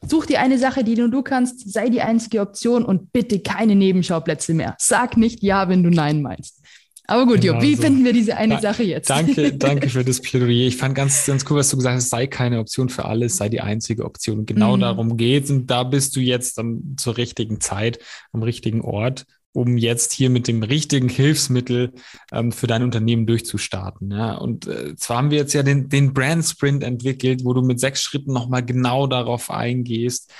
Such 0.07 0.27
dir 0.27 0.39
eine 0.39 0.59
Sache, 0.59 0.83
die 0.83 0.95
nur 0.95 1.09
du 1.09 1.23
kannst, 1.23 1.71
sei 1.71 1.89
die 1.89 2.01
einzige 2.01 2.41
Option 2.41 2.85
und 2.85 3.11
bitte 3.11 3.39
keine 3.39 3.75
Nebenschauplätze 3.75 4.53
mehr. 4.53 4.75
Sag 4.77 5.17
nicht 5.17 5.41
Ja, 5.41 5.67
wenn 5.67 5.81
du 5.81 5.89
Nein 5.89 6.21
meinst. 6.21 6.61
Aber 7.07 7.25
gut, 7.25 7.41
genau, 7.41 7.55
Jo, 7.55 7.61
wie 7.61 7.75
so. 7.75 7.83
finden 7.83 8.03
wir 8.03 8.13
diese 8.13 8.37
eine 8.37 8.55
da, 8.55 8.61
Sache 8.61 8.83
jetzt? 8.83 9.09
Danke, 9.09 9.53
danke 9.57 9.89
für 9.89 10.03
das 10.03 10.21
Plädoyer. 10.21 10.67
Ich 10.67 10.77
fand 10.77 10.95
ganz, 10.95 11.25
ganz 11.25 11.45
cool, 11.49 11.57
was 11.57 11.69
du 11.69 11.77
gesagt 11.77 11.95
hast, 11.95 12.09
sei 12.09 12.27
keine 12.27 12.59
Option 12.59 12.89
für 12.89 13.05
alles, 13.05 13.37
sei 13.37 13.49
die 13.49 13.61
einzige 13.61 14.05
Option. 14.05 14.39
Und 14.39 14.45
genau 14.47 14.75
mhm. 14.75 14.81
darum 14.81 15.17
geht's. 15.17 15.49
Und 15.49 15.67
da 15.67 15.83
bist 15.83 16.15
du 16.15 16.19
jetzt 16.19 16.57
dann 16.57 16.95
zur 16.97 17.17
richtigen 17.17 17.59
Zeit, 17.59 17.99
am 18.31 18.43
richtigen 18.43 18.81
Ort 18.81 19.25
um 19.55 19.77
jetzt 19.77 20.11
hier 20.11 20.29
mit 20.29 20.49
dem 20.49 20.63
richtigen 20.63 21.07
Hilfsmittel 21.07 21.93
ähm, 22.33 22.51
für 22.51 22.67
dein 22.67 22.83
Unternehmen 22.83 23.25
durchzustarten. 23.25 24.11
Ja? 24.11 24.35
Und 24.35 24.67
äh, 24.67 24.95
zwar 24.97 25.17
haben 25.17 25.31
wir 25.31 25.37
jetzt 25.37 25.53
ja 25.53 25.63
den, 25.63 25.87
den 25.87 26.13
Brand 26.13 26.43
Sprint 26.43 26.83
entwickelt, 26.83 27.45
wo 27.45 27.53
du 27.53 27.61
mit 27.61 27.79
sechs 27.79 28.01
Schritten 28.01 28.33
nochmal 28.33 28.65
genau 28.65 29.07
darauf 29.07 29.49
eingehst, 29.49 30.31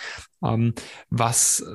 was, 0.41 1.65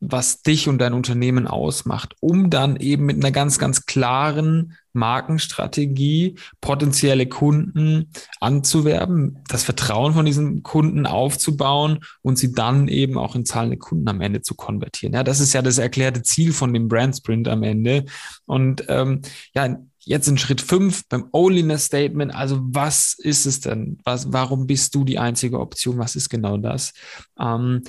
was 0.00 0.42
dich 0.42 0.68
und 0.68 0.78
dein 0.78 0.94
Unternehmen 0.94 1.46
ausmacht, 1.46 2.16
um 2.20 2.50
dann 2.50 2.76
eben 2.76 3.06
mit 3.06 3.16
einer 3.16 3.30
ganz, 3.30 3.58
ganz 3.58 3.86
klaren 3.86 4.74
Markenstrategie 4.92 6.36
potenzielle 6.60 7.26
Kunden 7.26 8.10
anzuwerben, 8.40 9.44
das 9.48 9.62
Vertrauen 9.62 10.14
von 10.14 10.24
diesen 10.24 10.62
Kunden 10.62 11.06
aufzubauen 11.06 12.00
und 12.22 12.38
sie 12.38 12.52
dann 12.52 12.88
eben 12.88 13.18
auch 13.18 13.36
in 13.36 13.44
zahlende 13.44 13.76
Kunden 13.76 14.08
am 14.08 14.20
Ende 14.20 14.42
zu 14.42 14.54
konvertieren. 14.54 15.14
Ja, 15.14 15.22
das 15.22 15.40
ist 15.40 15.52
ja 15.52 15.62
das 15.62 15.78
erklärte 15.78 16.22
Ziel 16.22 16.52
von 16.52 16.72
dem 16.72 16.88
Brand 16.88 17.16
Sprint 17.16 17.46
am 17.48 17.62
Ende. 17.62 18.06
Und 18.46 18.84
ähm, 18.88 19.20
ja, 19.54 19.76
Jetzt 20.08 20.28
in 20.28 20.38
Schritt 20.38 20.60
fünf 20.60 21.08
beim 21.08 21.28
Onlyness 21.32 21.86
Statement. 21.86 22.32
Also 22.32 22.60
was 22.62 23.16
ist 23.18 23.44
es 23.44 23.58
denn? 23.58 23.98
Was, 24.04 24.32
warum 24.32 24.68
bist 24.68 24.94
du 24.94 25.02
die 25.02 25.18
einzige 25.18 25.58
Option? 25.58 25.98
Was 25.98 26.14
ist 26.14 26.28
genau 26.28 26.58
das? 26.58 26.92
Ähm, 27.36 27.82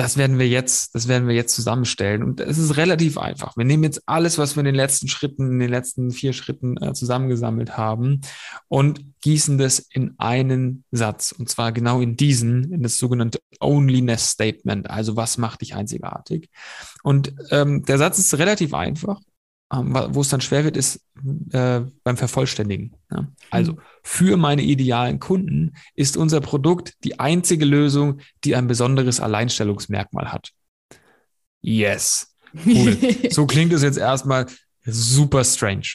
das 0.00 0.16
werden 0.16 0.38
wir 0.38 0.48
jetzt, 0.48 0.94
das 0.94 1.08
werden 1.08 1.28
wir 1.28 1.34
jetzt 1.34 1.54
zusammenstellen. 1.54 2.22
Und 2.22 2.40
es 2.40 2.56
ist 2.56 2.78
relativ 2.78 3.18
einfach. 3.18 3.54
Wir 3.58 3.66
nehmen 3.66 3.84
jetzt 3.84 4.02
alles, 4.06 4.38
was 4.38 4.56
wir 4.56 4.60
in 4.60 4.64
den 4.64 4.74
letzten 4.74 5.08
Schritten, 5.08 5.50
in 5.52 5.58
den 5.58 5.68
letzten 5.68 6.10
vier 6.10 6.32
Schritten 6.32 6.78
äh, 6.78 6.94
zusammengesammelt 6.94 7.76
haben 7.76 8.22
und 8.68 9.04
gießen 9.20 9.58
das 9.58 9.78
in 9.78 10.14
einen 10.16 10.84
Satz. 10.90 11.32
Und 11.32 11.50
zwar 11.50 11.72
genau 11.72 12.00
in 12.00 12.16
diesen, 12.16 12.72
in 12.72 12.82
das 12.82 12.96
sogenannte 12.96 13.40
Onlyness 13.60 14.30
Statement. 14.30 14.88
Also 14.88 15.16
was 15.16 15.36
macht 15.36 15.60
dich 15.60 15.74
einzigartig? 15.74 16.48
Und 17.02 17.34
ähm, 17.50 17.82
der 17.84 17.98
Satz 17.98 18.18
ist 18.18 18.38
relativ 18.38 18.72
einfach. 18.72 19.20
Ähm, 19.72 19.94
wo 20.08 20.20
es 20.20 20.28
dann 20.28 20.40
schwer 20.40 20.64
wird, 20.64 20.76
ist 20.76 21.00
äh, 21.52 21.80
beim 22.02 22.16
Vervollständigen. 22.16 22.94
Ja? 23.10 23.28
Also 23.50 23.72
mhm. 23.72 23.80
für 24.02 24.36
meine 24.36 24.62
idealen 24.62 25.20
Kunden 25.20 25.74
ist 25.94 26.16
unser 26.16 26.40
Produkt 26.40 26.94
die 27.04 27.20
einzige 27.20 27.64
Lösung, 27.64 28.20
die 28.44 28.56
ein 28.56 28.66
besonderes 28.66 29.20
Alleinstellungsmerkmal 29.20 30.32
hat. 30.32 30.50
Yes. 31.60 32.34
Cool. 32.66 32.96
so 33.30 33.46
klingt 33.46 33.72
es 33.72 33.82
jetzt 33.82 33.98
erstmal 33.98 34.46
super 34.84 35.44
strange. 35.44 35.94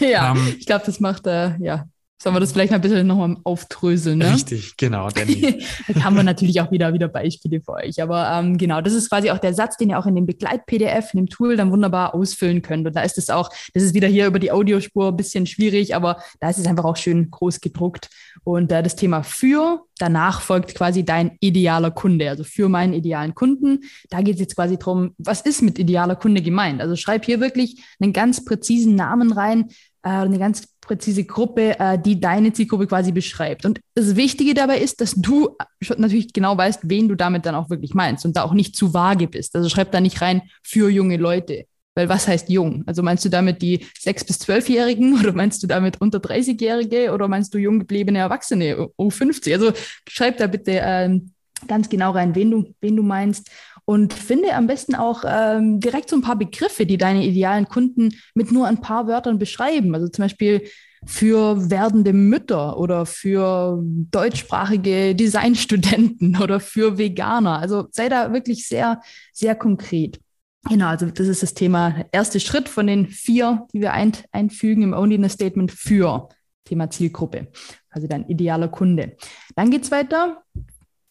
Ja, 0.00 0.32
um, 0.32 0.38
ähm, 0.38 0.56
ich 0.58 0.66
glaube, 0.66 0.86
das 0.86 1.00
macht 1.00 1.26
äh, 1.26 1.56
ja 1.58 1.86
Sollen 2.18 2.34
wir 2.34 2.40
das 2.40 2.52
vielleicht 2.52 2.72
ein 2.72 2.80
bisschen 2.80 3.06
nochmal 3.06 3.36
aufdröseln? 3.44 4.18
Ne? 4.18 4.32
Richtig, 4.32 4.78
genau. 4.78 5.10
da 5.10 5.20
haben 6.02 6.16
wir 6.16 6.22
natürlich 6.22 6.60
auch 6.62 6.70
wieder, 6.70 6.94
wieder 6.94 7.08
Beispiele 7.08 7.60
für 7.60 7.72
euch. 7.72 8.00
Aber 8.02 8.30
ähm, 8.30 8.56
genau, 8.56 8.80
das 8.80 8.94
ist 8.94 9.10
quasi 9.10 9.30
auch 9.30 9.38
der 9.38 9.52
Satz, 9.52 9.76
den 9.76 9.90
ihr 9.90 9.98
auch 9.98 10.06
in 10.06 10.14
dem 10.14 10.24
Begleit-PDF, 10.24 11.12
in 11.12 11.18
dem 11.18 11.28
Tool 11.28 11.56
dann 11.56 11.70
wunderbar 11.70 12.14
ausfüllen 12.14 12.62
könnt. 12.62 12.86
Und 12.86 12.96
da 12.96 13.02
ist 13.02 13.18
es 13.18 13.28
auch, 13.28 13.50
das 13.74 13.82
ist 13.82 13.92
wieder 13.92 14.08
hier 14.08 14.26
über 14.26 14.38
die 14.38 14.50
Audiospur 14.50 15.08
ein 15.08 15.16
bisschen 15.16 15.46
schwierig, 15.46 15.94
aber 15.94 16.22
da 16.40 16.48
ist 16.48 16.58
es 16.58 16.66
einfach 16.66 16.84
auch 16.84 16.96
schön 16.96 17.30
groß 17.30 17.60
gedruckt. 17.60 18.08
Und 18.44 18.72
äh, 18.72 18.82
das 18.82 18.96
Thema 18.96 19.22
für, 19.22 19.84
danach 19.98 20.40
folgt 20.40 20.74
quasi 20.74 21.04
dein 21.04 21.36
idealer 21.40 21.90
Kunde, 21.90 22.30
also 22.30 22.44
für 22.44 22.70
meinen 22.70 22.94
idealen 22.94 23.34
Kunden. 23.34 23.80
Da 24.08 24.22
geht 24.22 24.36
es 24.36 24.40
jetzt 24.40 24.56
quasi 24.56 24.78
drum, 24.78 25.14
was 25.18 25.42
ist 25.42 25.60
mit 25.60 25.78
idealer 25.78 26.16
Kunde 26.16 26.40
gemeint? 26.40 26.80
Also 26.80 26.96
schreib 26.96 27.26
hier 27.26 27.40
wirklich 27.40 27.84
einen 28.00 28.14
ganz 28.14 28.42
präzisen 28.42 28.94
Namen 28.94 29.32
rein, 29.32 29.68
äh, 30.02 30.08
eine 30.08 30.38
ganz 30.38 30.68
präzise 30.86 31.24
Gruppe, 31.24 31.78
äh, 31.78 31.98
die 31.98 32.20
deine 32.20 32.52
Zielgruppe 32.52 32.86
quasi 32.86 33.12
beschreibt. 33.12 33.64
Und 33.66 33.80
das 33.94 34.16
Wichtige 34.16 34.54
dabei 34.54 34.78
ist, 34.78 35.00
dass 35.00 35.14
du 35.14 35.56
natürlich 35.98 36.32
genau 36.32 36.56
weißt, 36.56 36.80
wen 36.84 37.08
du 37.08 37.14
damit 37.14 37.46
dann 37.46 37.54
auch 37.54 37.70
wirklich 37.70 37.94
meinst 37.94 38.24
und 38.24 38.36
da 38.36 38.42
auch 38.42 38.54
nicht 38.54 38.76
zu 38.76 38.94
vage 38.94 39.28
bist. 39.28 39.54
Also 39.54 39.68
schreib 39.68 39.92
da 39.92 40.00
nicht 40.00 40.20
rein 40.20 40.42
für 40.62 40.88
junge 40.88 41.16
Leute. 41.16 41.66
Weil 41.94 42.10
was 42.10 42.28
heißt 42.28 42.50
jung? 42.50 42.84
Also 42.86 43.02
meinst 43.02 43.24
du 43.24 43.30
damit 43.30 43.62
die 43.62 43.78
6- 43.78 44.26
bis 44.26 44.40
12-Jährigen 44.42 45.18
oder 45.18 45.32
meinst 45.32 45.62
du 45.62 45.66
damit 45.66 46.00
unter 46.00 46.18
30-Jährige 46.18 47.12
oder 47.12 47.26
meinst 47.26 47.54
du 47.54 47.58
jung 47.58 47.78
gebliebene 47.78 48.18
Erwachsene, 48.18 48.88
U50? 48.98 49.52
Also 49.54 49.72
schreib 50.06 50.36
da 50.36 50.46
bitte 50.46 50.80
ähm, 50.82 51.32
ganz 51.66 51.88
genau 51.88 52.10
rein, 52.10 52.34
wen 52.34 52.50
du, 52.50 52.74
wen 52.80 52.96
du 52.96 53.02
meinst 53.02 53.50
und 53.86 54.12
finde 54.12 54.52
am 54.54 54.66
besten 54.66 54.94
auch 54.94 55.24
ähm, 55.26 55.80
direkt 55.80 56.10
so 56.10 56.16
ein 56.16 56.22
paar 56.22 56.36
Begriffe, 56.36 56.86
die 56.86 56.98
deine 56.98 57.24
idealen 57.24 57.68
Kunden 57.68 58.14
mit 58.34 58.52
nur 58.52 58.66
ein 58.66 58.80
paar 58.80 59.06
Wörtern 59.06 59.38
beschreiben. 59.38 59.94
Also 59.94 60.08
zum 60.08 60.24
Beispiel 60.24 60.62
für 61.06 61.70
werdende 61.70 62.12
Mütter 62.12 62.78
oder 62.78 63.06
für 63.06 63.80
deutschsprachige 63.80 65.14
Designstudenten 65.14 66.36
oder 66.42 66.58
für 66.58 66.98
Veganer. 66.98 67.60
Also 67.60 67.86
sei 67.92 68.08
da 68.08 68.32
wirklich 68.32 68.66
sehr, 68.66 69.00
sehr 69.32 69.54
konkret. 69.54 70.18
Genau, 70.68 70.88
also 70.88 71.06
das 71.06 71.28
ist 71.28 71.44
das 71.44 71.54
Thema, 71.54 72.06
erste 72.10 72.40
Schritt 72.40 72.68
von 72.68 72.88
den 72.88 73.06
vier, 73.06 73.68
die 73.72 73.80
wir 73.80 73.92
ein, 73.92 74.12
einfügen 74.32 74.82
im 74.82 74.94
Only 74.94 75.28
Statement 75.28 75.70
für 75.70 76.28
Thema 76.64 76.90
Zielgruppe, 76.90 77.46
also 77.90 78.08
dein 78.08 78.26
idealer 78.28 78.66
Kunde. 78.66 79.16
Dann 79.54 79.70
geht 79.70 79.84
es 79.84 79.92
weiter. 79.92 80.42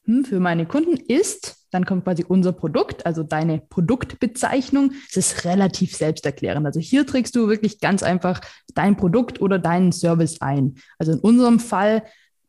Hm, 0.04 0.26
für 0.26 0.42
meine 0.42 0.66
Kunden 0.66 0.98
ist 0.98 1.65
dann 1.76 1.86
kommt 1.86 2.06
quasi 2.06 2.26
unser 2.28 2.54
Produkt, 2.54 3.06
also 3.06 3.22
deine 3.22 3.60
Produktbezeichnung. 3.60 4.94
Es 5.10 5.18
ist 5.18 5.46
relativ 5.46 5.96
selbsterklärend. 5.96 6.66
Also 6.66 6.80
hier 6.80 7.06
trägst 7.06 7.36
du 7.36 7.50
wirklich 7.50 7.82
ganz 7.82 8.02
einfach 8.02 8.42
dein 8.74 8.96
Produkt 8.96 9.42
oder 9.42 9.60
deinen 9.60 9.92
Service 9.92 10.42
ein. 10.42 10.76
Also 10.98 11.12
in 11.12 11.20
unserem 11.20 11.60
Fall 11.60 12.04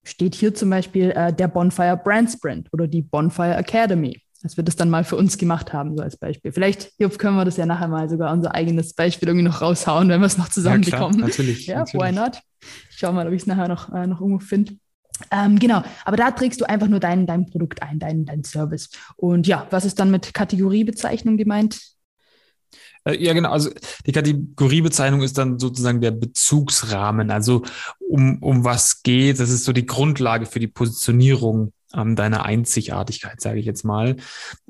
steht 0.05 0.37
hier 0.37 0.55
zum 0.55 0.71
Beispiel 0.71 1.11
äh, 1.11 1.33
der 1.33 1.49
Bonfire 1.49 2.01
Brand 2.03 2.31
Sprint 2.31 2.69
oder 2.73 2.87
die 2.87 3.03
Bonfire 3.03 3.57
Academy. 3.57 4.23
Als 4.45 4.57
wir 4.57 4.63
das 4.63 4.77
dann 4.77 4.91
mal 4.91 5.03
für 5.03 5.17
uns 5.17 5.39
gemacht 5.39 5.73
haben, 5.73 5.97
so 5.97 6.05
als 6.05 6.17
Beispiel. 6.17 6.53
Vielleicht 6.53 6.93
Jupp, 6.99 7.19
können 7.19 7.37
wir 7.37 7.45
das 7.45 7.57
ja 7.57 7.67
nachher 7.67 7.89
mal 7.89 8.09
sogar 8.09 8.33
unser 8.33 8.55
eigenes 8.55 8.95
Beispiel 8.95 9.27
irgendwie 9.29 9.47
noch 9.47 9.61
raushauen, 9.61 10.09
wenn 10.09 10.21
wir 10.21 10.27
es 10.27 10.39
noch 10.39 10.51
zusammenbekommen. 10.51 11.19
Ja, 11.19 11.27
natürlich. 11.27 11.67
Ja, 11.67 11.79
natürlich. 11.81 12.07
why 12.07 12.13
not? 12.13 12.41
Ich 12.91 12.99
schau 12.99 13.13
mal, 13.13 13.27
ob 13.27 13.33
ich 13.33 13.41
es 13.41 13.47
nachher 13.49 13.67
noch, 13.67 13.93
äh, 13.93 14.07
noch 14.07 14.21
irgendwo 14.21 14.39
finde. 14.39 14.77
Ähm, 15.31 15.59
genau, 15.59 15.83
aber 16.05 16.17
da 16.17 16.31
trägst 16.31 16.61
du 16.61 16.65
einfach 16.67 16.89
nur 16.89 17.01
dein, 17.01 17.27
dein 17.27 17.47
Produkt 17.47 17.83
ein, 17.83 17.99
dein, 17.99 18.25
dein 18.25 18.45
Service. 18.45 18.91
Und 19.17 19.47
ja, 19.47 19.67
was 19.71 19.85
ist 19.85 19.99
dann 19.99 20.11
mit 20.11 20.35
Kategoriebezeichnung 20.35 21.37
gemeint? 21.37 21.81
Äh, 23.05 23.23
ja, 23.23 23.33
genau. 23.33 23.51
Also 23.51 23.71
die 24.05 24.13
Kategoriebezeichnung 24.13 25.23
ist 25.23 25.39
dann 25.39 25.59
sozusagen 25.59 26.01
der 26.01 26.11
Bezugsrahmen. 26.11 27.31
Also 27.31 27.63
um, 27.99 28.43
um 28.43 28.65
was 28.65 29.03
geht. 29.03 29.41
Das 29.41 29.51
ist 29.51 29.65
so 29.65 29.73
die 29.73 29.87
Grundlage 29.87 30.47
für 30.47 30.61
die 30.61 30.69
Positionierung 30.69 31.73
ähm, 31.97 32.17
deiner 32.17 32.45
Einzigartigkeit, 32.45 33.41
sage 33.41 33.59
ich 33.59 33.67
jetzt 33.67 33.85
mal. 33.85 34.17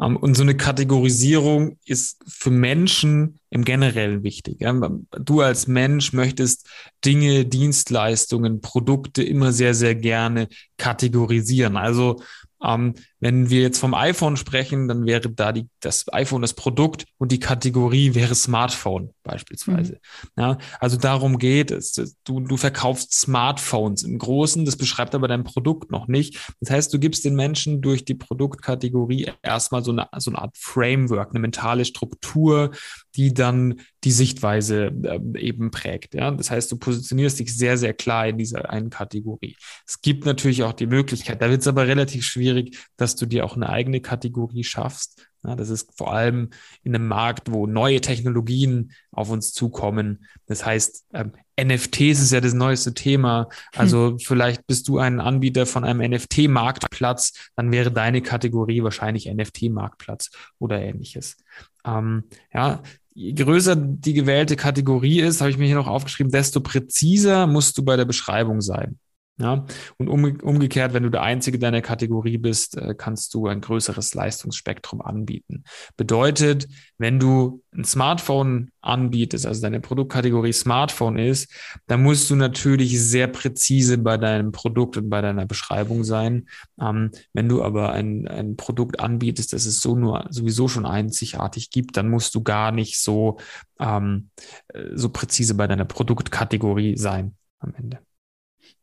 Ähm, 0.01 0.17
und 0.17 0.37
so 0.37 0.43
eine 0.43 0.57
Kategorisierung 0.57 1.79
ist 1.85 2.23
für 2.27 2.51
Menschen 2.51 3.41
im 3.51 3.65
Generellen 3.65 4.23
wichtig. 4.23 4.61
Ja? 4.61 4.73
Du 5.19 5.41
als 5.41 5.67
Mensch 5.67 6.13
möchtest 6.13 6.69
Dinge, 7.05 7.45
Dienstleistungen, 7.45 8.61
Produkte 8.61 9.23
immer 9.23 9.53
sehr, 9.53 9.75
sehr 9.75 9.95
gerne 9.95 10.49
kategorisieren. 10.79 11.77
Also 11.77 12.23
ähm, 12.63 12.95
wenn 13.27 13.51
wir 13.51 13.61
jetzt 13.61 13.81
vom 13.81 13.93
iPhone 13.93 14.37
sprechen, 14.37 14.87
dann 14.87 15.05
wäre 15.05 15.29
da 15.29 15.51
die, 15.51 15.69
das 15.81 16.05
iPhone 16.13 16.43
das 16.43 16.55
Produkt 16.55 17.07
und 17.19 17.33
die 17.33 17.41
Kategorie 17.41 18.15
wäre 18.15 18.37
Smartphone 18.37 19.11
beispielsweise. 19.25 19.95
Mhm. 19.95 20.43
Ja, 20.43 20.59
also 20.79 20.97
darum 20.97 21.39
geht 21.39 21.73
es. 21.73 21.93
Du, 22.23 22.39
du 22.39 22.57
verkaufst 22.57 23.13
Smartphones 23.13 24.05
im 24.05 24.19
Großen, 24.19 24.65
das 24.65 24.77
beschreibt 24.77 25.17
aber 25.17 25.27
dein 25.27 25.43
Produkt 25.43 25.91
noch 25.91 26.07
nicht. 26.07 26.39
Das 26.61 26.71
heißt, 26.71 26.95
du 26.95 27.01
gibst 27.01 27.25
den 27.25 27.35
Menschen 27.35 27.83
durch 27.83 28.05
die 28.05 28.15
Produktkategorie 28.15 29.33
erstmal 29.43 29.83
so 29.83 29.91
eine, 29.91 30.07
so 30.19 30.31
eine 30.31 30.39
Art 30.39 30.57
Framework, 30.57 31.31
eine 31.31 31.41
mentale 31.41 31.85
Struktur, 31.85 32.71
die 33.17 33.35
dann 33.35 33.81
die 34.05 34.13
Sichtweise 34.13 34.93
äh, 35.03 35.41
eben 35.41 35.73
prägt. 35.73 36.15
Ja? 36.15 36.31
Das 36.31 36.53
heißt, 36.53 36.71
du 36.71 36.77
positionierst 36.77 37.41
dich 37.41 37.57
sehr, 37.57 37.77
sehr 37.77 37.93
klar 37.93 38.29
in 38.29 38.39
dieser 38.39 38.71
einen 38.71 38.91
Kategorie. 38.91 39.57
Es 39.85 40.01
gibt 40.01 40.27
natürlich 40.27 40.63
auch 40.63 40.75
die 40.75 40.87
Möglichkeit, 40.87 41.43
da 41.43 41.51
wird 41.51 41.63
es 41.63 41.67
aber 41.67 41.89
relativ 41.89 42.25
schwierig, 42.25 42.79
dass 42.97 43.16
du 43.17 43.27
dir 43.27 43.45
auch 43.45 43.57
eine 43.57 43.69
eigene 43.69 44.01
Kategorie 44.01 44.65
schaffst. 44.65 45.29
Ja, 45.47 45.55
das 45.55 45.71
ist 45.71 45.97
vor 45.97 46.13
allem 46.13 46.51
in 46.83 46.95
einem 46.95 47.07
Markt, 47.07 47.53
wo 47.53 47.67
neue 47.67 48.01
Technologien 48.01 48.93
auf 49.13 49.31
uns 49.31 49.53
zukommen. 49.53 50.25
Das 50.47 50.67
heißt, 50.67 51.07
ähm, 51.13 51.33
NFTs 51.61 52.21
ist 52.21 52.33
ja 52.33 52.41
das 52.41 52.53
neueste 52.53 52.95
Thema. 52.95 53.49
Also 53.75 54.11
hm. 54.11 54.19
vielleicht 54.19 54.67
bist 54.67 54.89
du 54.89 54.99
ein 54.99 55.21
Anbieter 55.21 55.67
von 55.67 55.85
einem 55.85 56.11
NFT-Marktplatz, 56.11 57.51
dann 57.55 57.71
wäre 57.71 57.93
deine 57.93 58.23
Kategorie 58.23 58.83
wahrscheinlich 58.83 59.27
NFT-Marktplatz 59.33 60.31
oder 60.59 60.83
ähnliches. 60.83 61.37
Ähm, 61.85 62.25
ja, 62.53 62.83
je 63.15 63.33
größer 63.33 63.77
die 63.77 64.13
gewählte 64.13 64.57
Kategorie 64.57 65.21
ist, 65.21 65.41
habe 65.41 65.51
ich 65.51 65.59
mir 65.59 65.67
hier 65.67 65.77
noch 65.77 65.87
aufgeschrieben, 65.87 66.33
desto 66.33 66.61
präziser 66.61 67.47
musst 67.47 67.79
du 67.79 67.85
bei 67.85 67.97
der 67.97 68.05
Beschreibung 68.05 68.61
sein. 68.61 68.99
Ja, 69.39 69.67
und 69.99 70.09
um, 70.09 70.25
umgekehrt, 70.41 70.95
wenn 70.95 71.03
du 71.03 71.11
der 71.11 71.21
Einzige 71.21 71.59
deiner 71.59 71.83
Kategorie 71.83 72.39
bist, 72.39 72.79
äh, 72.79 72.95
kannst 72.97 73.35
du 73.35 73.49
ein 73.49 73.61
größeres 73.61 74.15
Leistungsspektrum 74.15 75.03
anbieten. 75.03 75.65
Bedeutet, 75.99 76.69
wenn 76.97 77.21
du 77.21 77.63
ein 77.71 77.85
Smartphone 77.85 78.71
anbietest, 78.81 79.45
also 79.45 79.61
deine 79.61 79.81
Produktkategorie 79.81 80.55
Smartphone 80.55 81.19
ist, 81.19 81.53
dann 81.87 82.03
musst 82.03 82.31
du 82.31 82.35
natürlich 82.35 82.99
sehr 82.99 83.27
präzise 83.27 83.99
bei 83.99 84.17
deinem 84.17 84.53
Produkt 84.53 84.97
und 84.97 85.11
bei 85.11 85.21
deiner 85.21 85.45
Beschreibung 85.45 86.03
sein. 86.03 86.49
Ähm, 86.81 87.11
wenn 87.35 87.51
du 87.51 87.63
aber 87.63 87.93
ein, 87.93 88.27
ein 88.29 88.57
Produkt 88.57 89.01
anbietest, 89.01 89.53
das 89.53 89.67
es 89.67 89.81
so 89.81 89.97
nur 89.97 90.27
sowieso 90.31 90.67
schon 90.67 90.87
einzigartig 90.87 91.69
gibt, 91.69 91.99
dann 91.99 92.09
musst 92.09 92.35
du 92.35 92.43
gar 92.43 92.73
nicht 92.73 92.99
so, 92.99 93.37
ähm, 93.81 94.31
äh, 94.69 94.83
so 94.95 95.11
präzise 95.11 95.55
bei 95.57 95.67
deiner 95.67 95.85
Produktkategorie 95.85 96.97
sein 96.97 97.37
am 97.59 97.75
Ende. 97.75 98.06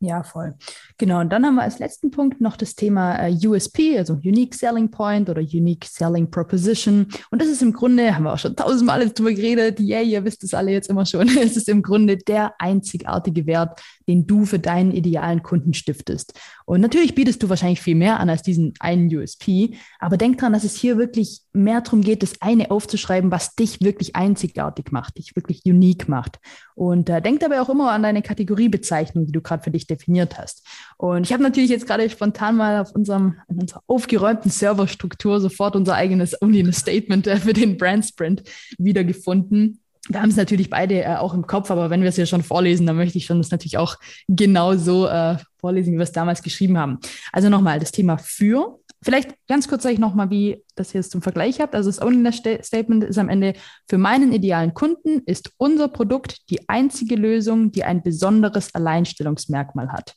Ja, 0.05 0.21
voll. 0.21 0.53
Genau. 0.97 1.21
Und 1.21 1.31
dann 1.31 1.45
haben 1.45 1.55
wir 1.55 1.61
als 1.61 1.79
letzten 1.79 2.11
Punkt 2.11 2.41
noch 2.41 2.57
das 2.57 2.75
Thema 2.75 3.15
äh, 3.25 3.47
USP, 3.47 3.97
also 3.97 4.15
Unique 4.15 4.53
Selling 4.53 4.91
Point 4.91 5.29
oder 5.29 5.39
Unique 5.39 5.85
Selling 5.85 6.29
Proposition. 6.29 7.07
Und 7.31 7.41
das 7.41 7.47
ist 7.47 7.61
im 7.61 7.71
Grunde, 7.71 8.13
haben 8.13 8.23
wir 8.23 8.33
auch 8.33 8.37
schon 8.37 8.53
tausendmal 8.53 9.09
drüber 9.09 9.31
geredet, 9.31 9.79
yeah, 9.79 10.01
ihr 10.01 10.25
wisst 10.25 10.43
es 10.43 10.53
alle 10.53 10.71
jetzt 10.71 10.89
immer 10.89 11.05
schon, 11.05 11.25
es 11.41 11.55
ist 11.55 11.69
im 11.69 11.81
Grunde 11.81 12.17
der 12.17 12.53
einzigartige 12.59 13.45
Wert, 13.45 13.81
den 14.07 14.27
du 14.27 14.45
für 14.45 14.59
deinen 14.59 14.91
idealen 14.91 15.43
Kunden 15.43 15.73
stiftest. 15.73 16.39
Und 16.65 16.81
natürlich 16.81 17.15
bietest 17.15 17.43
du 17.43 17.49
wahrscheinlich 17.49 17.81
viel 17.81 17.95
mehr 17.95 18.19
an 18.19 18.29
als 18.29 18.41
diesen 18.41 18.73
einen 18.79 19.13
USP, 19.13 19.75
aber 19.99 20.17
denk 20.17 20.37
dran, 20.37 20.53
dass 20.53 20.63
es 20.63 20.75
hier 20.75 20.97
wirklich 20.97 21.41
mehr 21.53 21.81
darum 21.81 22.01
geht, 22.01 22.23
das 22.23 22.41
eine 22.41 22.71
aufzuschreiben, 22.71 23.31
was 23.31 23.55
dich 23.55 23.81
wirklich 23.81 24.15
einzigartig 24.15 24.91
macht, 24.91 25.17
dich 25.17 25.35
wirklich 25.35 25.61
unique 25.65 26.07
macht. 26.07 26.39
Und 26.75 27.09
äh, 27.09 27.21
denk 27.21 27.39
dabei 27.41 27.61
auch 27.61 27.69
immer 27.69 27.91
an 27.91 28.03
deine 28.03 28.21
Kategoriebezeichnung, 28.21 29.25
die 29.25 29.31
du 29.31 29.41
gerade 29.41 29.63
für 29.63 29.71
dich 29.71 29.85
definiert 29.85 30.37
hast. 30.37 30.65
Und 30.97 31.23
ich 31.23 31.33
habe 31.33 31.43
natürlich 31.43 31.69
jetzt 31.69 31.85
gerade 31.85 32.09
spontan 32.09 32.57
mal 32.57 32.81
auf 32.81 32.91
unserem, 32.93 33.37
in 33.47 33.59
unserer 33.59 33.83
aufgeräumten 33.87 34.49
Serverstruktur 34.49 35.39
sofort 35.39 35.75
unser 35.75 35.95
eigenes 35.95 36.41
Only 36.41 36.71
Statement 36.73 37.27
äh, 37.27 37.37
für 37.37 37.53
den 37.53 37.77
Brand 37.77 38.05
Sprint 38.05 38.43
wiedergefunden 38.77 39.79
wir 40.09 40.21
haben 40.21 40.29
es 40.29 40.35
natürlich 40.35 40.69
beide 40.69 41.03
äh, 41.03 41.15
auch 41.15 41.33
im 41.33 41.47
Kopf, 41.47 41.71
aber 41.71 41.89
wenn 41.89 42.01
wir 42.01 42.09
es 42.09 42.17
ja 42.17 42.25
schon 42.25 42.43
vorlesen, 42.43 42.85
dann 42.85 42.97
möchte 42.97 43.17
ich 43.17 43.25
schon 43.25 43.37
das 43.37 43.51
natürlich 43.51 43.77
auch 43.77 43.97
genau 44.27 44.75
so 44.75 45.07
äh, 45.07 45.37
vorlesen, 45.59 45.93
wie 45.93 45.97
wir 45.97 46.03
es 46.03 46.11
damals 46.11 46.43
geschrieben 46.43 46.77
haben. 46.77 46.99
Also 47.31 47.49
nochmal, 47.49 47.79
das 47.79 47.91
Thema 47.91 48.17
für, 48.17 48.79
Vielleicht 49.03 49.35
ganz 49.47 49.67
kurz 49.67 49.83
sage 49.83 49.93
ich 49.93 49.99
nochmal, 49.99 50.29
wie 50.29 50.63
das 50.75 50.95
es 50.95 51.09
zum 51.09 51.21
Vergleich 51.21 51.59
habt. 51.59 51.75
Also 51.75 51.89
das 51.89 52.01
Owner 52.01 52.31
Statement 52.31 53.03
ist 53.03 53.17
am 53.17 53.27
Ende, 53.27 53.53
für 53.87 53.97
meinen 53.97 54.31
idealen 54.31 54.73
Kunden 54.73 55.21
ist 55.25 55.51
unser 55.57 55.89
Produkt 55.89 56.49
die 56.49 56.69
einzige 56.69 57.15
Lösung, 57.15 57.71
die 57.71 57.83
ein 57.83 58.01
besonderes 58.01 58.73
Alleinstellungsmerkmal 58.73 59.91
hat. 59.91 60.15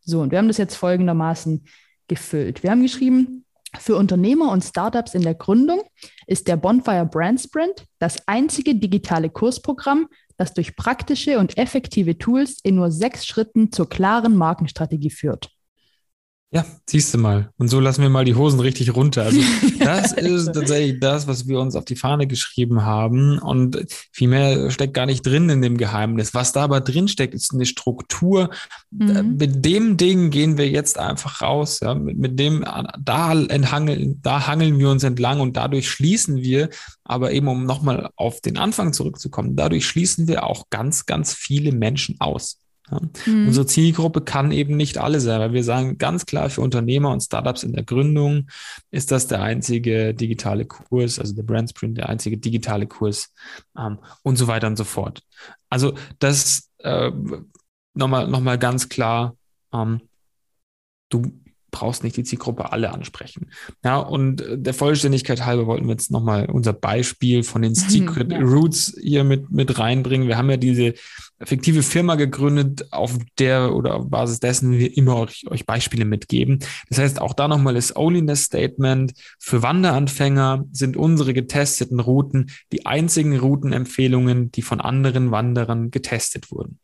So, 0.00 0.20
und 0.20 0.30
wir 0.30 0.38
haben 0.38 0.48
das 0.48 0.56
jetzt 0.56 0.76
folgendermaßen 0.76 1.64
gefüllt. 2.06 2.62
Wir 2.62 2.70
haben 2.70 2.82
geschrieben, 2.82 3.44
für 3.78 3.96
Unternehmer 3.96 4.50
und 4.50 4.64
Startups 4.64 5.14
in 5.14 5.22
der 5.22 5.34
Gründung 5.34 5.82
ist 6.26 6.48
der 6.48 6.56
Bonfire 6.56 7.06
Brand 7.06 7.40
Sprint 7.40 7.86
das 7.98 8.26
einzige 8.26 8.74
digitale 8.74 9.30
Kursprogramm, 9.30 10.08
das 10.36 10.54
durch 10.54 10.76
praktische 10.76 11.38
und 11.38 11.58
effektive 11.58 12.16
Tools 12.16 12.60
in 12.62 12.76
nur 12.76 12.90
sechs 12.90 13.26
Schritten 13.26 13.72
zur 13.72 13.88
klaren 13.88 14.36
Markenstrategie 14.36 15.10
führt. 15.10 15.50
Ja, 16.50 16.64
siehst 16.88 17.12
du 17.12 17.18
mal. 17.18 17.50
Und 17.58 17.68
so 17.68 17.78
lassen 17.78 18.00
wir 18.00 18.08
mal 18.08 18.24
die 18.24 18.34
Hosen 18.34 18.58
richtig 18.60 18.96
runter. 18.96 19.24
Also 19.24 19.38
das 19.80 20.12
ist 20.12 20.46
tatsächlich 20.46 20.98
das, 20.98 21.26
was 21.26 21.46
wir 21.46 21.60
uns 21.60 21.76
auf 21.76 21.84
die 21.84 21.96
Fahne 21.96 22.26
geschrieben 22.26 22.86
haben. 22.86 23.38
Und 23.38 23.84
viel 24.12 24.28
mehr 24.28 24.70
steckt 24.70 24.94
gar 24.94 25.04
nicht 25.04 25.26
drin 25.26 25.50
in 25.50 25.60
dem 25.60 25.76
Geheimnis. 25.76 26.32
Was 26.32 26.52
da 26.52 26.64
aber 26.64 26.80
drin 26.80 27.06
steckt, 27.06 27.34
ist 27.34 27.52
eine 27.52 27.66
Struktur. 27.66 28.48
Mhm. 28.90 29.36
Mit 29.38 29.62
dem 29.62 29.98
Ding 29.98 30.30
gehen 30.30 30.56
wir 30.56 30.70
jetzt 30.70 30.98
einfach 30.98 31.42
raus. 31.42 31.80
Ja? 31.82 31.94
Mit, 31.94 32.16
mit 32.16 32.38
dem, 32.38 32.64
da 32.98 33.32
enthangeln, 33.32 34.18
da 34.22 34.46
hangeln 34.46 34.78
wir 34.78 34.88
uns 34.88 35.04
entlang 35.04 35.40
und 35.40 35.54
dadurch 35.54 35.90
schließen 35.90 36.38
wir, 36.38 36.70
aber 37.04 37.32
eben 37.32 37.48
um 37.48 37.66
nochmal 37.66 38.08
auf 38.16 38.40
den 38.40 38.56
Anfang 38.56 38.94
zurückzukommen, 38.94 39.54
dadurch 39.54 39.86
schließen 39.86 40.26
wir 40.28 40.44
auch 40.44 40.70
ganz, 40.70 41.04
ganz 41.04 41.34
viele 41.34 41.72
Menschen 41.72 42.16
aus. 42.20 42.58
Ja. 42.90 43.00
Mhm. 43.26 43.48
Unsere 43.48 43.66
Zielgruppe 43.66 44.20
kann 44.20 44.52
eben 44.52 44.76
nicht 44.76 44.98
alle 44.98 45.20
sein, 45.20 45.40
weil 45.40 45.52
wir 45.52 45.64
sagen 45.64 45.98
ganz 45.98 46.26
klar 46.26 46.50
für 46.50 46.60
Unternehmer 46.60 47.10
und 47.10 47.20
Startups 47.20 47.62
in 47.62 47.72
der 47.72 47.84
Gründung 47.84 48.48
ist 48.90 49.10
das 49.10 49.26
der 49.26 49.42
einzige 49.42 50.14
digitale 50.14 50.64
Kurs, 50.64 51.18
also 51.18 51.34
der 51.34 51.42
Brand 51.42 51.70
Sprint, 51.70 51.98
der 51.98 52.08
einzige 52.08 52.38
digitale 52.38 52.86
Kurs 52.86 53.32
ähm, 53.78 53.98
und 54.22 54.36
so 54.36 54.46
weiter 54.46 54.66
und 54.66 54.76
so 54.76 54.84
fort. 54.84 55.22
Also 55.68 55.94
das 56.18 56.70
äh, 56.78 57.10
nochmal 57.94 58.28
noch 58.28 58.40
mal 58.40 58.58
ganz 58.58 58.88
klar, 58.88 59.36
ähm, 59.72 60.00
du 61.08 61.32
brauchst 61.78 62.02
nicht 62.02 62.16
die 62.16 62.24
Zielgruppe 62.24 62.72
alle 62.72 62.92
ansprechen. 62.92 63.50
Ja, 63.84 63.98
und 63.98 64.42
der 64.50 64.74
Vollständigkeit 64.74 65.44
halber 65.44 65.66
wollten 65.66 65.86
wir 65.86 65.92
jetzt 65.92 66.10
nochmal 66.10 66.50
unser 66.50 66.72
Beispiel 66.72 67.44
von 67.44 67.62
den 67.62 67.74
Secret 67.76 68.32
ja. 68.32 68.40
Roots 68.40 68.96
hier 69.00 69.22
mit, 69.22 69.50
mit 69.50 69.78
reinbringen. 69.78 70.26
Wir 70.26 70.36
haben 70.36 70.50
ja 70.50 70.56
diese 70.56 70.94
fiktive 71.44 71.84
Firma 71.84 72.16
gegründet, 72.16 72.92
auf 72.92 73.16
der 73.38 73.74
oder 73.76 73.94
auf 73.94 74.10
Basis 74.10 74.40
dessen 74.40 74.72
wir 74.72 74.96
immer 74.96 75.18
euch, 75.18 75.44
euch 75.48 75.66
Beispiele 75.66 76.04
mitgeben. 76.04 76.58
Das 76.88 76.98
heißt, 76.98 77.20
auch 77.20 77.32
da 77.32 77.46
nochmal 77.46 77.74
das 77.74 77.94
Onlyness 77.94 78.44
Statement. 78.44 79.12
Für 79.38 79.62
Wanderanfänger 79.62 80.64
sind 80.72 80.96
unsere 80.96 81.32
getesteten 81.32 82.00
Routen 82.00 82.50
die 82.72 82.86
einzigen 82.86 83.38
Routenempfehlungen, 83.38 84.50
die 84.50 84.62
von 84.62 84.80
anderen 84.80 85.30
Wanderern 85.30 85.92
getestet 85.92 86.50
wurden. 86.50 86.80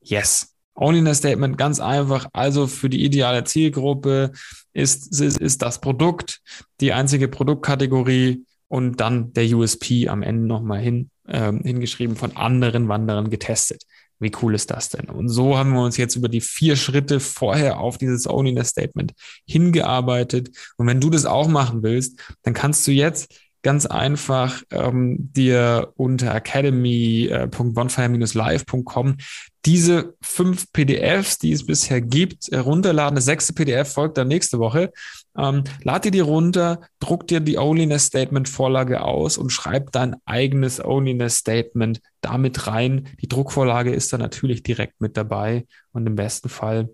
Yes. 0.00 0.53
Onlyness 0.74 1.18
Statement 1.18 1.56
ganz 1.56 1.80
einfach. 1.80 2.26
Also 2.32 2.66
für 2.66 2.90
die 2.90 3.04
ideale 3.04 3.44
Zielgruppe 3.44 4.32
ist, 4.72 5.20
ist, 5.20 5.38
ist 5.38 5.62
das 5.62 5.80
Produkt 5.80 6.40
die 6.80 6.92
einzige 6.92 7.28
Produktkategorie 7.28 8.44
und 8.68 9.00
dann 9.00 9.32
der 9.32 9.44
USP 9.54 10.08
am 10.08 10.22
Ende 10.22 10.46
nochmal 10.46 10.80
hin, 10.80 11.10
ähm, 11.28 11.62
hingeschrieben 11.62 12.16
von 12.16 12.36
anderen 12.36 12.88
Wanderern 12.88 13.30
getestet. 13.30 13.84
Wie 14.20 14.32
cool 14.42 14.54
ist 14.54 14.70
das 14.70 14.88
denn? 14.88 15.06
Und 15.06 15.28
so 15.28 15.58
haben 15.58 15.72
wir 15.72 15.82
uns 15.82 15.96
jetzt 15.96 16.16
über 16.16 16.28
die 16.28 16.40
vier 16.40 16.76
Schritte 16.76 17.20
vorher 17.20 17.78
auf 17.80 17.98
dieses 17.98 18.28
Onlyness 18.28 18.68
Statement 18.68 19.12
hingearbeitet. 19.46 20.50
Und 20.76 20.86
wenn 20.86 21.00
du 21.00 21.10
das 21.10 21.26
auch 21.26 21.48
machen 21.48 21.82
willst, 21.82 22.20
dann 22.42 22.54
kannst 22.54 22.86
du 22.86 22.92
jetzt 22.92 23.32
ganz 23.64 23.86
einfach 23.86 24.62
ähm, 24.70 25.32
dir 25.32 25.92
unter 25.96 26.32
academy.bonfire-live.com 26.34 29.16
diese 29.64 30.14
fünf 30.20 30.70
PDFs, 30.72 31.38
die 31.38 31.52
es 31.52 31.64
bisher 31.64 32.02
gibt, 32.02 32.48
herunterladen. 32.52 33.16
Das 33.16 33.24
sechste 33.24 33.54
PDF 33.54 33.94
folgt 33.94 34.18
dann 34.18 34.28
nächste 34.28 34.58
Woche. 34.58 34.92
Ähm, 35.36 35.64
lad 35.82 36.04
dir 36.04 36.10
die 36.10 36.20
runter, 36.20 36.82
druck 37.00 37.26
dir 37.26 37.40
die 37.40 37.56
Onlyness 37.56 38.04
Statement 38.04 38.46
Vorlage 38.48 39.02
aus 39.02 39.38
und 39.38 39.50
schreib 39.50 39.90
dein 39.92 40.16
eigenes 40.26 40.84
Onlyness 40.84 41.38
Statement 41.38 42.02
damit 42.20 42.66
rein. 42.66 43.08
Die 43.22 43.28
Druckvorlage 43.28 43.94
ist 43.94 44.12
dann 44.12 44.20
natürlich 44.20 44.62
direkt 44.62 45.00
mit 45.00 45.16
dabei 45.16 45.64
und 45.92 46.06
im 46.06 46.16
besten 46.16 46.50
Fall 46.50 46.90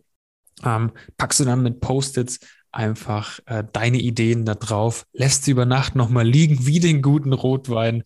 ähm, 0.65 0.93
packst 1.17 1.41
du 1.41 1.45
dann 1.45 1.65
mit 1.65 1.81
Post-its 1.81 2.39
einfach 2.73 3.41
äh, 3.47 3.65
deine 3.73 3.99
Ideen 3.99 4.45
da 4.45 4.55
drauf, 4.55 5.07
lässt 5.13 5.45
sie 5.45 5.53
über 5.53 5.67
Nacht 5.67 5.97
nochmal 5.97 6.27
liegen, 6.27 6.67
wie 6.67 6.81
den 6.81 7.03
guten 7.03 7.33
Rotwein 7.33 8.03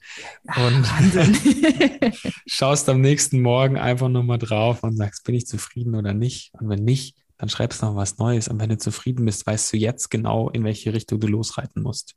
und 0.56 0.86
schaust 2.46 2.88
am 2.88 3.00
nächsten 3.00 3.42
Morgen 3.42 3.78
einfach 3.78 4.08
nochmal 4.08 4.38
drauf 4.38 4.82
und 4.82 4.96
sagst, 4.96 5.24
bin 5.24 5.34
ich 5.34 5.46
zufrieden 5.46 5.94
oder 5.94 6.14
nicht? 6.14 6.52
Und 6.54 6.68
wenn 6.68 6.84
nicht, 6.84 7.16
dann 7.36 7.48
schreibst 7.48 7.82
du 7.82 7.86
noch 7.86 7.96
was 7.96 8.18
Neues. 8.18 8.48
Und 8.48 8.60
wenn 8.60 8.70
du 8.70 8.78
zufrieden 8.78 9.24
bist, 9.24 9.46
weißt 9.46 9.72
du 9.72 9.76
jetzt 9.76 10.10
genau, 10.10 10.48
in 10.50 10.64
welche 10.64 10.92
Richtung 10.92 11.20
du 11.20 11.26
losreiten 11.26 11.82
musst. 11.82 12.14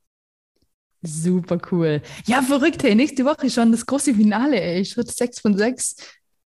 Super 1.02 1.60
cool. 1.72 2.02
Ja, 2.26 2.42
verrückt, 2.42 2.84
hey. 2.84 2.96
Nächste 2.96 3.26
Woche 3.26 3.50
schon 3.50 3.72
das 3.72 3.86
große 3.86 4.14
Finale, 4.14 4.60
ey. 4.62 4.84
Schritt 4.86 5.12
6 5.12 5.40
von 5.40 5.58
6. 5.58 5.96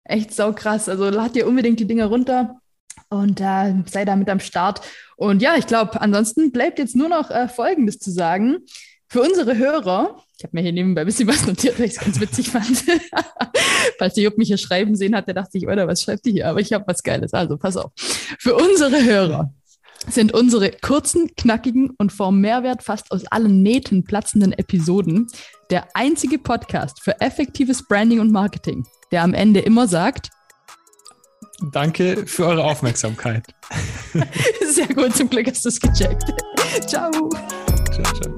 Echt 0.03 0.33
sau 0.33 0.53
krass. 0.53 0.87
Also 0.89 1.09
lad 1.09 1.35
dir 1.35 1.47
unbedingt 1.47 1.79
die 1.79 1.87
Dinger 1.87 2.05
runter 2.05 2.59
und 3.09 3.39
äh, 3.41 3.73
sei 3.85 4.05
damit 4.05 4.29
am 4.29 4.39
Start. 4.39 4.81
Und 5.15 5.41
ja, 5.41 5.55
ich 5.55 5.67
glaube, 5.67 5.99
ansonsten 6.01 6.51
bleibt 6.51 6.79
jetzt 6.79 6.95
nur 6.95 7.09
noch 7.09 7.31
äh, 7.31 7.47
Folgendes 7.47 7.99
zu 7.99 8.11
sagen. 8.11 8.57
Für 9.09 9.21
unsere 9.21 9.57
Hörer, 9.57 10.21
ich 10.37 10.43
habe 10.43 10.57
mir 10.57 10.61
hier 10.61 10.73
nebenbei 10.73 11.01
ein 11.01 11.07
bisschen 11.07 11.29
was 11.29 11.47
notiert, 11.47 11.79
weil 11.79 11.85
ich 11.85 11.93
es 11.93 11.99
ganz 11.99 12.19
witzig 12.19 12.49
fand. 12.49 12.83
Falls 13.97 14.17
ihr 14.17 14.33
mich 14.35 14.49
hier 14.49 14.57
schreiben 14.57 14.95
sehen 14.95 15.15
hat, 15.15 15.27
der 15.27 15.33
dachte 15.33 15.57
ich, 15.57 15.67
oder 15.67 15.87
was 15.87 16.01
schreibt 16.01 16.27
ihr 16.27 16.33
hier? 16.33 16.47
Aber 16.49 16.59
ich 16.59 16.73
habe 16.73 16.83
was 16.87 17.01
Geiles. 17.01 17.33
Also 17.33 17.57
pass 17.57 17.77
auf. 17.77 17.91
Für 17.95 18.55
unsere 18.55 19.03
Hörer 19.03 19.53
sind 20.09 20.33
unsere 20.33 20.71
kurzen, 20.71 21.35
knackigen 21.35 21.91
und 21.97 22.11
vom 22.11 22.39
Mehrwert 22.39 22.83
fast 22.83 23.11
aus 23.11 23.25
allen 23.27 23.63
Nähten 23.63 24.03
platzenden 24.03 24.53
Episoden 24.53 25.27
der 25.69 25.87
einzige 25.93 26.37
Podcast 26.37 27.01
für 27.01 27.19
effektives 27.19 27.87
Branding 27.87 28.19
und 28.19 28.31
Marketing, 28.31 28.85
der 29.11 29.23
am 29.23 29.33
Ende 29.33 29.59
immer 29.61 29.87
sagt, 29.87 30.29
Danke 31.61 32.27
für 32.27 32.45
eure 32.45 32.63
Aufmerksamkeit. 32.63 33.45
Sehr 34.71 34.87
gut, 34.87 35.15
zum 35.15 35.29
Glück 35.29 35.47
hast 35.47 35.65
du 35.65 35.69
es 35.69 35.79
gecheckt. 35.79 36.23
Ciao. 36.85 37.11
Ciao, 37.91 38.13
ciao. 38.13 38.36